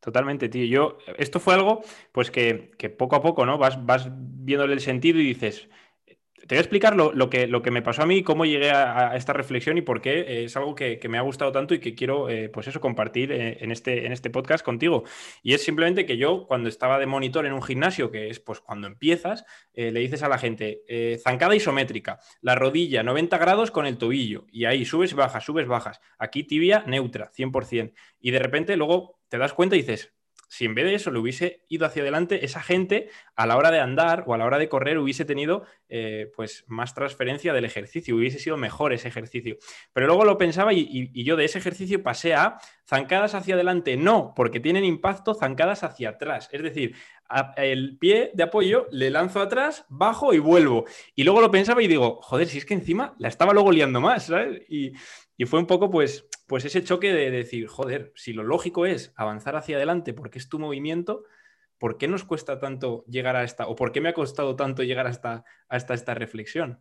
[0.03, 0.65] Totalmente, tío.
[0.65, 1.81] Yo, esto fue algo,
[2.11, 3.57] pues que, poco a poco, ¿no?
[3.57, 5.69] Vas, vas viéndole el sentido y dices,
[6.47, 9.79] te voy a explicar lo, que, me pasó a mí, cómo llegué a, esta reflexión
[9.79, 12.67] y por qué es algo que, me ha gustado tanto y que quiero, eh, pues
[12.67, 15.05] eso, compartir eh, en, este, en este podcast contigo.
[15.43, 18.61] Y es simplemente que yo, cuando estaba de monitor en un gimnasio, que es pues
[18.61, 20.83] cuando empiezas, eh, le dices a la gente,
[21.23, 26.01] zancada isométrica, la rodilla 90 grados con el tobillo, y ahí subes, bajas, subes, bajas.
[26.19, 27.93] Aquí tibia neutra, 100%.
[28.21, 30.13] Y de repente luego te das cuenta y dices,
[30.53, 33.71] si en vez de eso le hubiese ido hacia adelante, esa gente a la hora
[33.71, 37.65] de andar o a la hora de correr hubiese tenido eh, pues más transferencia del
[37.65, 39.57] ejercicio, hubiese sido mejor ese ejercicio.
[39.95, 44.35] Pero luego lo pensaba y, yo de ese ejercicio pasé a zancadas hacia adelante, no,
[44.37, 46.51] porque tienen impacto zancadas hacia atrás.
[46.53, 46.97] Es decir,
[47.57, 50.85] el pie de apoyo le lanzo atrás, bajo y vuelvo.
[51.15, 54.01] Y luego lo pensaba y digo, joder, si es que encima la estaba luego liando
[54.01, 54.63] más, ¿sabes?
[54.69, 54.93] Y,
[55.37, 59.13] y fue un poco, pues, pues ese choque de decir, joder, si lo lógico es
[59.17, 61.25] avanzar hacia adelante porque es tu movimiento,
[61.79, 64.83] ¿por qué nos cuesta tanto llegar a esta, o por qué me ha costado tanto
[64.83, 66.81] llegar hasta, hasta esta reflexión?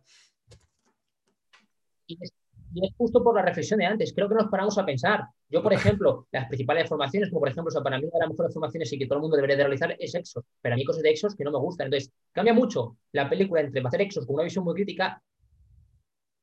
[2.74, 5.26] Y es, justo por la reflexión de antes, creo que nos paramos a pensar.
[5.48, 8.54] Yo, por ejemplo, las principales formaciones, como por ejemplo, para mí una de las mejores
[8.54, 11.02] formaciones y que todo el mundo debería de realizar es Exos, pero a mí cosas
[11.02, 11.86] de Exos que no me gustan.
[11.86, 15.22] Entonces, cambia mucho la película entre hacer Exos con una visión muy crítica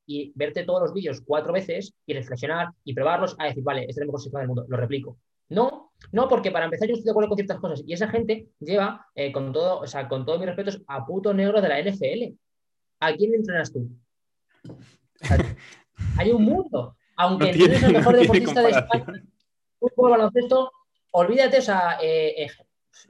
[0.06, 3.92] y verte todos los vídeos cuatro veces y reflexionar y probarlos a decir, vale, este
[3.92, 5.18] es el mejor sistema del mundo, lo replico.
[5.48, 8.48] No, no, porque para empezar yo estoy de acuerdo con ciertas cosas y esa gente
[8.60, 11.80] lleva, eh, con todo, o sea, con todos mis respetos, a puto negro de la
[11.80, 12.34] NFL.
[13.00, 13.88] ¿A quién entrenas tú?
[16.18, 16.96] Hay un mundo.
[17.16, 19.22] Aunque no el mejor deportista de España,
[19.78, 20.72] fútbol, baloncesto,
[21.12, 22.48] olvídate, o sea, eh,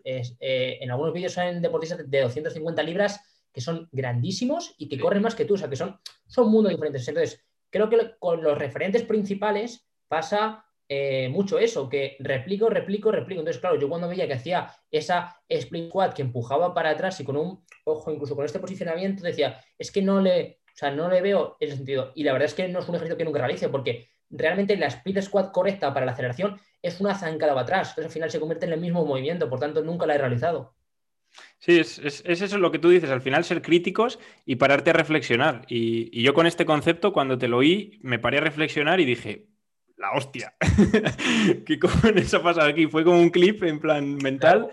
[0.05, 3.21] eh, en algunos vídeos son deportistas de 250 libras
[3.53, 6.71] que son grandísimos y que corren más que tú, o sea, que son, son mundos
[6.71, 7.07] diferentes.
[7.09, 13.41] Entonces, creo que con los referentes principales pasa eh, mucho eso, que replico, replico, replico.
[13.41, 17.25] Entonces, claro, yo cuando veía que hacía esa split squat que empujaba para atrás y
[17.25, 21.21] con un, ojo, incluso con este posicionamiento, decía, es que no le, sea, no le
[21.21, 22.13] veo ese sentido.
[22.15, 24.87] Y la verdad es que no es un ejercicio que nunca realice, porque realmente la
[24.87, 27.91] split squat correcta para la aceleración es una zancada para atrás.
[27.91, 30.75] Entonces, al final se convierte en el mismo movimiento, por tanto, nunca la he realizado.
[31.59, 34.95] Sí, es, es, eso lo que tú dices, al final ser críticos y pararte a
[34.95, 35.65] reflexionar.
[35.69, 39.47] Y, yo con este concepto, cuando te lo oí, me paré a reflexionar y dije,
[39.97, 40.55] la hostia,
[41.67, 42.87] ¿qué cojones ha pasado aquí?
[42.87, 44.71] Fue como un clip en plan mental.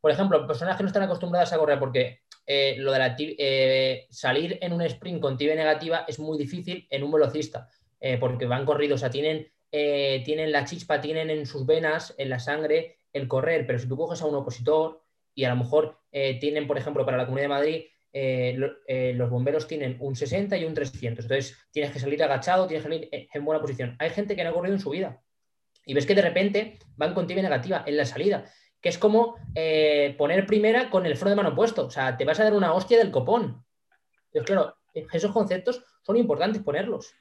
[0.00, 4.06] Por ejemplo, personas que no están acostumbradas a correr, porque eh, lo de la eh,
[4.10, 7.68] salir en un sprint con tibia negativa es muy difícil en un velocista,
[8.00, 12.28] eh, porque van corridos, o sea, tienen, tienen la chispa, tienen en sus venas, en
[12.28, 15.02] la sangre, el correr, pero si tú coges a un opositor
[15.34, 19.96] y a lo mejor tienen, por ejemplo, para la Comunidad de Madrid, los bomberos tienen
[20.00, 21.24] un 60 y un 300.
[21.24, 23.96] Entonces, tienes que salir agachado, tienes que salir en buena posición.
[23.98, 25.22] Hay gente que no ha corrido en su vida
[25.86, 28.44] y ves que de repente van con tibia negativa en la salida,
[28.82, 29.36] que es como
[30.18, 31.86] poner primera con el freno de mano puesto.
[31.86, 33.64] O sea, te vas a dar una hostia del copón.
[34.26, 37.14] Entonces, claro, esos conceptos son importantes ponerlos.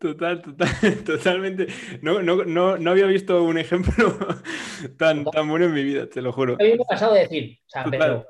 [0.00, 0.68] Total, total,
[1.04, 1.66] totalmente.
[2.02, 4.16] No, no, no, no, había visto un ejemplo
[4.98, 6.54] tan, tan bueno en mi vida, te lo juro.
[6.54, 8.26] A mí me ha pasado de decir, o sea, pero,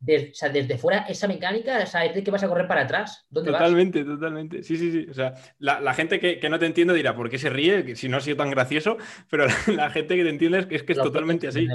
[0.00, 3.26] desde fuera, esa mecánica, o sea, es de que vas a correr para atrás.
[3.30, 4.62] ¿Dónde totalmente, totalmente.
[4.62, 5.06] Sí, sí, sí.
[5.10, 7.96] O sea, la, gente que, que, no te entiende dirá, ¿por qué se ríe?
[7.96, 8.96] Si no ha sido tan gracioso,
[9.30, 11.66] pero la, gente que te entiende es que es, que es totalmente así.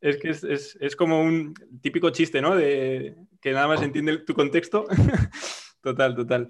[0.00, 2.56] Es que es, es, es, como un típico chiste, ¿no?
[2.56, 4.86] De que nada más entiende tu contexto.
[5.82, 6.46] Total, total.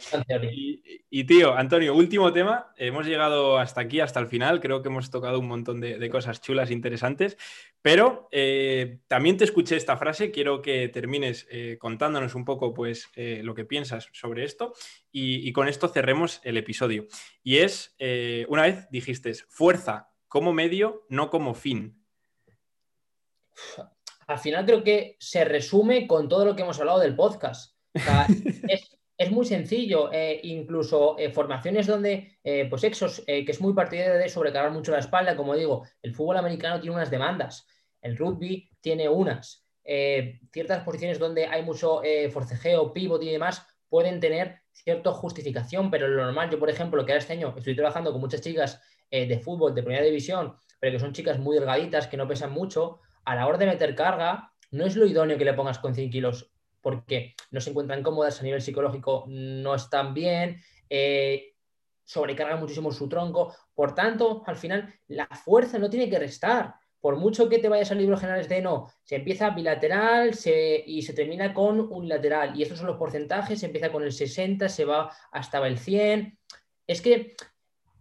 [1.08, 2.70] Y, tío, Antonio, último tema.
[2.76, 4.60] Hemos llegado hasta aquí, hasta el final.
[4.60, 7.38] Creo que hemos tocado un montón de, cosas chulas, interesantes.
[7.80, 10.30] Pero eh, también te escuché esta frase.
[10.30, 14.74] Quiero que termines eh, contándonos un poco, pues, eh, lo que piensas sobre esto.
[15.10, 17.06] Y, y, con esto cerremos el episodio.
[17.42, 17.96] Y es,
[18.48, 22.04] una vez dijiste, fuerza como medio, no como fin.
[24.26, 27.74] Al final creo que se resume con todo lo que hemos hablado del podcast.
[27.94, 28.26] O sea,
[28.68, 33.72] es es muy sencillo, eh, incluso eh, formaciones donde, eh, pues Exos, que es muy
[33.72, 37.66] partidario de sobrecargar mucho la espalda, como digo, el fútbol americano tiene unas demandas,
[38.00, 39.64] el rugby tiene unas,
[40.52, 46.24] ciertas posiciones donde hay mucho forcejeo, pivot y demás, pueden tener cierta justificación, pero lo
[46.24, 49.74] normal, yo por ejemplo, que ahora este año estoy trabajando con muchas chicas de fútbol
[49.74, 53.46] de primera división, pero que son chicas muy delgaditas, que no pesan mucho, a la
[53.46, 56.52] hora de meter carga, no es lo idóneo que le pongas con 100 kilos
[56.82, 60.60] porque no se encuentran cómodas a nivel psicológico, no están bien,
[60.90, 61.54] eh,
[62.04, 63.54] sobrecargan muchísimo su tronco.
[63.74, 66.74] Por tanto, al final, la fuerza no tiene que restar.
[67.00, 70.30] Por mucho que te vayas a libros generales de no, se empieza bilateral
[70.86, 72.56] y se termina con unilateral.
[72.56, 76.38] Y estos son los porcentajes, se empieza con el 60, se va hasta el 100.
[76.86, 77.34] Es que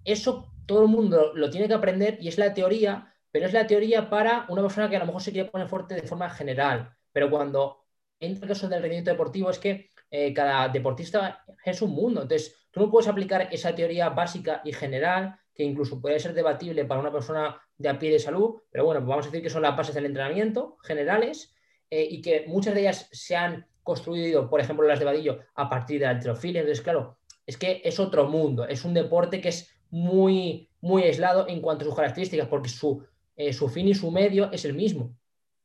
[0.04, 3.66] eso todo el mundo lo tiene que aprender y es la teoría, pero es la
[3.66, 6.96] teoría para una persona que a lo mejor se quiere poner fuerte de forma general.
[7.12, 7.81] Pero cuando
[8.22, 12.22] en el caso del rendimiento deportivo es que eh, cada deportista es un mundo.
[12.22, 16.86] Entonces, tú no puedes aplicar esa teoría básica y general, que incluso puede ser debatible
[16.86, 19.64] para una persona de a pie de salud, pero bueno, vamos a decir que son
[19.64, 21.56] las bases del entrenamiento generales
[21.90, 25.68] eh, y que muchas de ellas se han construido, por ejemplo, las de Vadillo, a
[25.70, 26.62] partir de la alterofilia.
[26.62, 31.48] Entonces, claro, es que es otro mundo, es un deporte que es muy, muy aislado
[31.48, 33.04] en cuanto a sus características, porque su,
[33.36, 35.16] eh, su fin y su medio es el mismo.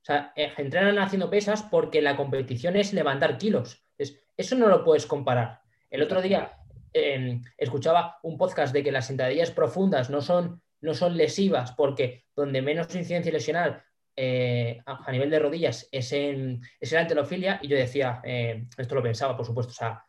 [0.06, 3.84] Sea, eh, entrenan haciendo pesas porque la competición es levantar kilos.
[3.98, 5.62] eso no lo puedes comparar.
[5.90, 6.60] El otro día
[6.92, 12.24] em, escuchaba un podcast de que las sentadillas profundas no son, no son lesivas porque
[12.36, 13.82] donde menos incidencia lesional
[14.14, 18.94] eh, a, nivel de rodillas es en, es en antelofilia y yo decía, eh, esto
[18.94, 20.04] lo pensaba, por supuesto, o sea,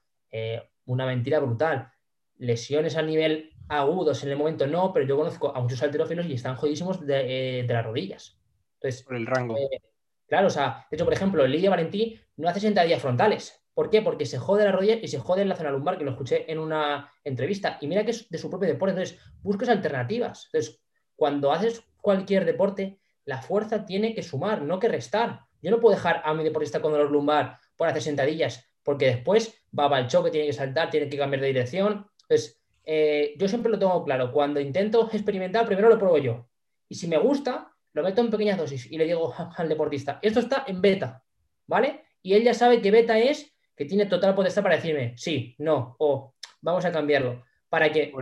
[0.86, 1.90] una mentira brutal.
[2.38, 6.34] Lesiones a nivel agudos en el momento no, pero yo conozco a muchos alterófilos y
[6.34, 8.38] están jodidísimos de las rodillas.
[8.80, 9.58] Entonces, por el rango.
[9.58, 9.82] Eh,
[10.28, 13.64] claro, o sea, de hecho, por ejemplo, Lidia Valentí no hace sentadillas frontales.
[13.74, 14.02] ¿Por qué?
[14.02, 16.52] Porque se jode la rodilla y se jode en la zona lumbar, que lo escuché
[16.52, 17.78] en una entrevista.
[17.80, 18.92] Y mira que es de su propio deporte.
[18.92, 20.46] Entonces, buscas alternativas.
[20.46, 20.82] Entonces,
[21.16, 25.42] cuando haces cualquier deporte, la fuerza tiene que sumar, no que restar.
[25.62, 29.54] Yo no puedo dejar a mi deportista con dolor lumbar por hacer sentadillas, porque después
[29.78, 32.08] va al choque, tiene que saltar, tiene que cambiar de dirección.
[32.22, 34.32] Entonces, eh, yo siempre lo tengo claro.
[34.32, 36.48] Cuando intento experimentar, primero lo pruebo yo.
[36.88, 40.40] Y si me gusta, lo meto en pequeñas dosis y le digo al deportista, esto
[40.40, 41.24] está en beta,
[41.66, 42.04] ¿vale?
[42.22, 45.96] Y él ya sabe que beta es que tiene total potestad para decirme sí, no,
[46.00, 47.44] o vamos a cambiarlo.
[47.70, 48.14] para que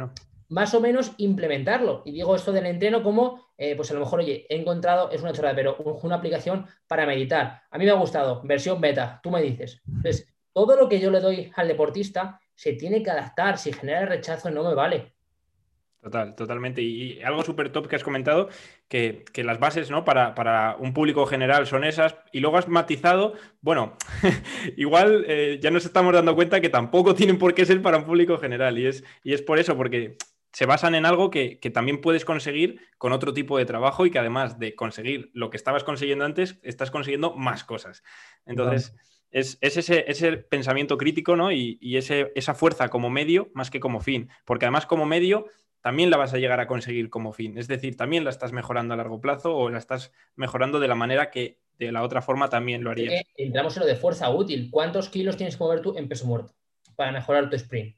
[0.49, 2.03] más o menos implementarlo.
[2.05, 5.21] Y digo esto del entreno como, eh, pues a lo mejor, oye, he encontrado, es
[5.21, 7.63] una chorrada, pero una aplicación para meditar.
[7.69, 9.81] A mí me ha gustado, versión beta, tú me dices.
[9.87, 13.57] Entonces, todo lo que yo le doy al deportista se tiene que adaptar.
[13.57, 15.14] Si genera rechazo, no me vale.
[16.05, 16.83] Total, totalmente.
[16.83, 18.47] Y, algo súper top que has comentado,
[18.87, 20.05] que, las bases ¿no?
[20.05, 23.97] Para, para, un público general son esas, y luego has matizado, bueno,
[24.77, 28.03] igual eh, ya nos estamos dando cuenta que tampoco tienen por qué ser para un
[28.03, 30.15] público general, y es, y es por eso, porque
[30.53, 34.19] se basan en algo que, también puedes conseguir con otro tipo de trabajo y que
[34.19, 38.03] además de conseguir lo que estabas consiguiendo antes, estás consiguiendo más cosas.
[38.45, 38.95] Entonces...
[39.35, 41.51] Es, ese, ese, pensamiento crítico ¿no?
[41.51, 45.47] y, y ese, esa fuerza como medio más que como fin, porque además como medio
[45.81, 47.57] también la vas a llegar a conseguir como fin.
[47.57, 50.95] Es decir, también la estás mejorando a largo plazo o la estás mejorando de la
[50.95, 53.23] manera que de la otra forma también lo harías.
[53.37, 54.69] entramos en lo de fuerza útil.
[54.71, 56.55] ¿Cuántos kilos tienes que mover tú en peso muerto
[56.95, 57.95] para mejorar tu sprint?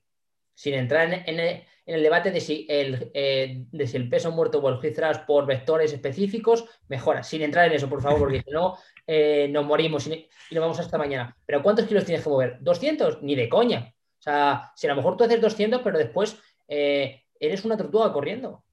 [0.58, 1.40] Sin entrar en,
[1.86, 4.80] el, debate de si, el, eh, de si el peso muerto o el
[5.28, 7.22] por vectores específicos mejora.
[7.22, 8.76] Sin entrar en eso, por favor, porque si no,
[9.08, 11.38] eh, nos morimos y, nos vamos hasta mañana.
[11.46, 12.60] Pero ¿cuántos kilos tienes que mover?
[12.62, 13.22] ¿200?
[13.22, 13.94] Ni de coña.
[14.18, 18.12] O sea, si a lo mejor tú haces 200, pero después eh, eres una tortuga
[18.12, 18.64] corriendo.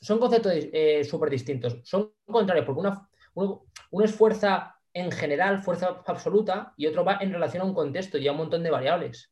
[0.00, 0.54] Son conceptos
[1.04, 1.76] súper distintos.
[1.84, 3.66] Son contrarios, porque una, uno,
[4.02, 8.26] es fuerza en general, fuerza absoluta, y otro va en relación a un contexto y
[8.26, 9.31] a un montón de variables.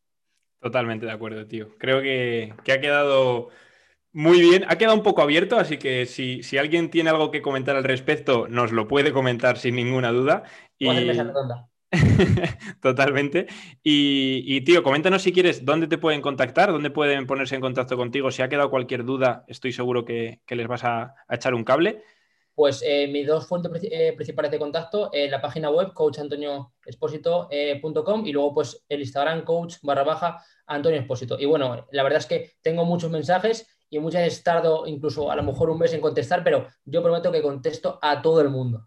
[0.61, 1.75] Totalmente de acuerdo, tío.
[1.79, 3.49] Creo que, ha quedado
[4.13, 4.65] muy bien.
[4.69, 8.47] Ha quedado un poco abierto, así que si, alguien tiene algo que comentar al respecto,
[8.49, 10.43] nos lo puede comentar sin ninguna duda.
[10.79, 10.89] Y...
[12.81, 13.47] Totalmente.
[13.83, 18.31] Y, tío, coméntanos si quieres dónde te pueden contactar, dónde pueden ponerse en contacto contigo.
[18.31, 22.03] Si ha quedado cualquier duda, estoy seguro que, les vas a, echar un cable.
[22.55, 28.33] Pues eh, mis dos fuentes eh, principales de contacto, en la página web coachantonioexposito.com y
[28.33, 31.39] luego pues el Instagram coach barra baja Antonio Expósito.
[31.39, 35.37] Y bueno, la verdad es que tengo muchos mensajes y muchas veces tardo incluso a
[35.37, 38.87] lo mejor un mes en contestar, pero yo prometo que contesto a todo el mundo.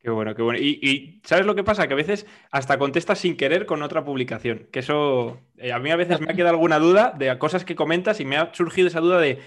[0.00, 0.60] Qué bueno, qué bueno.
[0.60, 1.88] Y, ¿sabes lo que pasa?
[1.88, 4.68] Que a veces hasta contestas sin querer con otra publicación.
[4.70, 7.74] Que eso, eh, a mí a veces me ha quedado alguna duda de cosas que
[7.74, 9.40] comentas y me ha surgido esa duda de,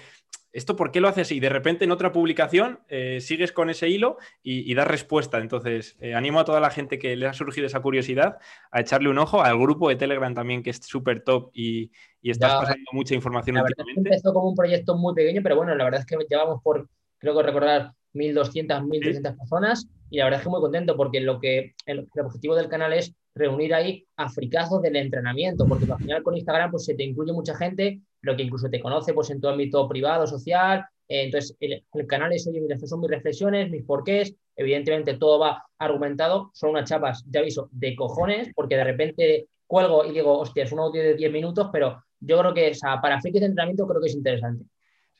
[0.52, 1.32] ¿esto por qué lo haces?
[1.32, 5.38] Y de repente en otra publicación eh, sigues con ese hilo y, das respuesta.
[5.38, 8.38] Entonces, eh, animo a toda la gente que le ha surgido esa curiosidad
[8.70, 11.90] a echarle un ojo al grupo de Telegram también, que es súper top y,
[12.22, 14.00] estás pasando mucha información la últimamente.
[14.00, 16.88] empezó como un proyecto muy pequeño, pero bueno, la verdad es que llevamos por,
[17.18, 21.40] creo que recordar, 1.200, 1.300 personas y la verdad es que muy contento porque lo
[21.40, 26.36] que el, objetivo del canal es reunir ahí africazos del entrenamiento, porque al final con
[26.36, 29.48] Instagram pues se te incluye mucha gente, pero que incluso te conoce pues en tu
[29.48, 33.84] ámbito privado, social, eh, entonces el, canal es, oye, mira, estas son mis reflexiones, mis
[33.84, 39.48] porqués, evidentemente todo va argumentado, son unas chapas, ya aviso, de cojones, porque de repente
[39.66, 42.74] cuelgo y digo, hostia, es un audio de 10 minutos, pero yo creo que o
[42.74, 44.64] sea, para frikis de entrenamiento creo que es interesante.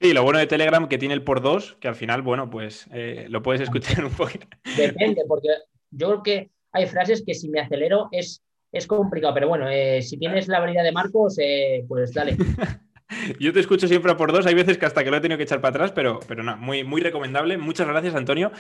[0.00, 2.88] Sí, lo bueno de Telegram que tiene el por dos, que al final, bueno, pues
[2.92, 4.46] eh, lo puedes escuchar un poquito.
[4.76, 5.48] Depende, porque
[5.90, 8.42] yo creo que hay frases que si me acelero es,
[8.72, 12.36] es complicado, pero bueno, eh, si tienes la habilidad de Marcos, eh, pues dale.
[13.38, 15.38] Yo te escucho siempre a por dos, hay veces que hasta que lo he tenido
[15.38, 17.58] que echar para atrás, pero, pero no, muy, muy recomendable.
[17.58, 18.52] Muchas gracias, Antonio,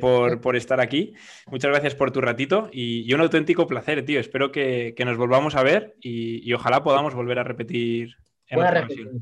[0.00, 1.14] por, estar aquí.
[1.46, 4.20] Muchas gracias por tu ratito y, un auténtico placer, tío.
[4.20, 8.16] Espero que, nos volvamos a ver y, ojalá podamos volver a repetir.
[8.52, 9.20] Buena reflexión,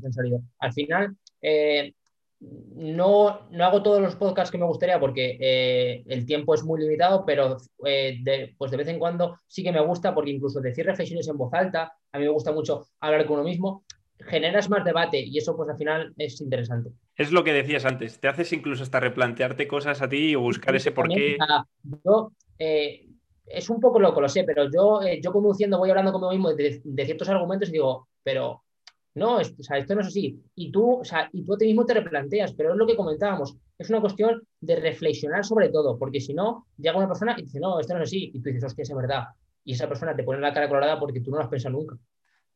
[0.59, 1.93] Al final, eh,
[2.41, 6.79] no, no, hago todos los podcasts que me gustaría porque eh, el tiempo es muy
[6.79, 10.61] limitado, pero eh, de, pues de vez en cuando sí que me gusta porque incluso
[10.61, 13.83] decir reflexiones en voz alta, a mí me gusta mucho hablar con uno mismo,
[14.19, 16.91] generas más debate y eso pues al final es interesante.
[17.15, 20.75] Es lo que decías antes, te haces incluso hasta replantearte cosas a ti o buscar
[20.75, 21.37] ese porqué.
[22.03, 26.53] Yo, es un poco loco, lo sé, pero yo, yo conduciendo voy hablando conmigo mismo
[26.53, 28.63] de, de ciertos argumentos y digo, pero
[29.15, 30.41] no, esto no es así.
[30.55, 32.95] Y tú, o sea, y tú a ti mismo te replanteas, pero es lo que
[32.95, 33.55] comentábamos.
[33.77, 37.59] Es una cuestión de reflexionar sobre todo, porque si no, llega una persona y dice,
[37.59, 38.31] no, esto no es así.
[38.33, 39.23] Y tú dices, hostia, es verdad.
[39.63, 41.97] Y esa persona te pone la cara colorada porque tú no lo has pensado nunca.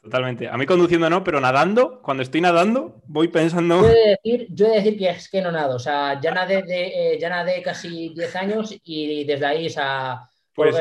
[0.03, 0.49] Totalmente.
[0.49, 3.81] A mí conduciendo no, pero nadando, cuando estoy nadando, voy pensando.
[3.81, 5.77] Yo he de decir, yo de decir que es que no nado.
[5.77, 9.69] O sea, ya nadé, de, eh, ya nadé casi 10 años y desde ahí, o
[9.69, 10.75] sea, pues,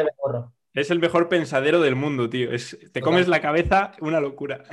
[0.75, 2.51] es el mejor pensadero del mundo, tío.
[2.93, 4.64] te comes la cabeza, una locura.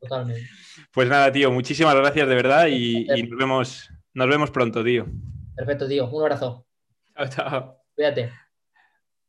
[0.00, 0.42] Totalmente.
[0.90, 5.06] Pues nada, tío, muchísimas gracias de verdad y, nos, vemos, nos vemos pronto, tío.
[5.54, 6.06] Perfecto, tío.
[6.10, 6.66] Un abrazo.
[7.14, 7.76] Chao, chao.
[7.94, 8.41] Cuídate.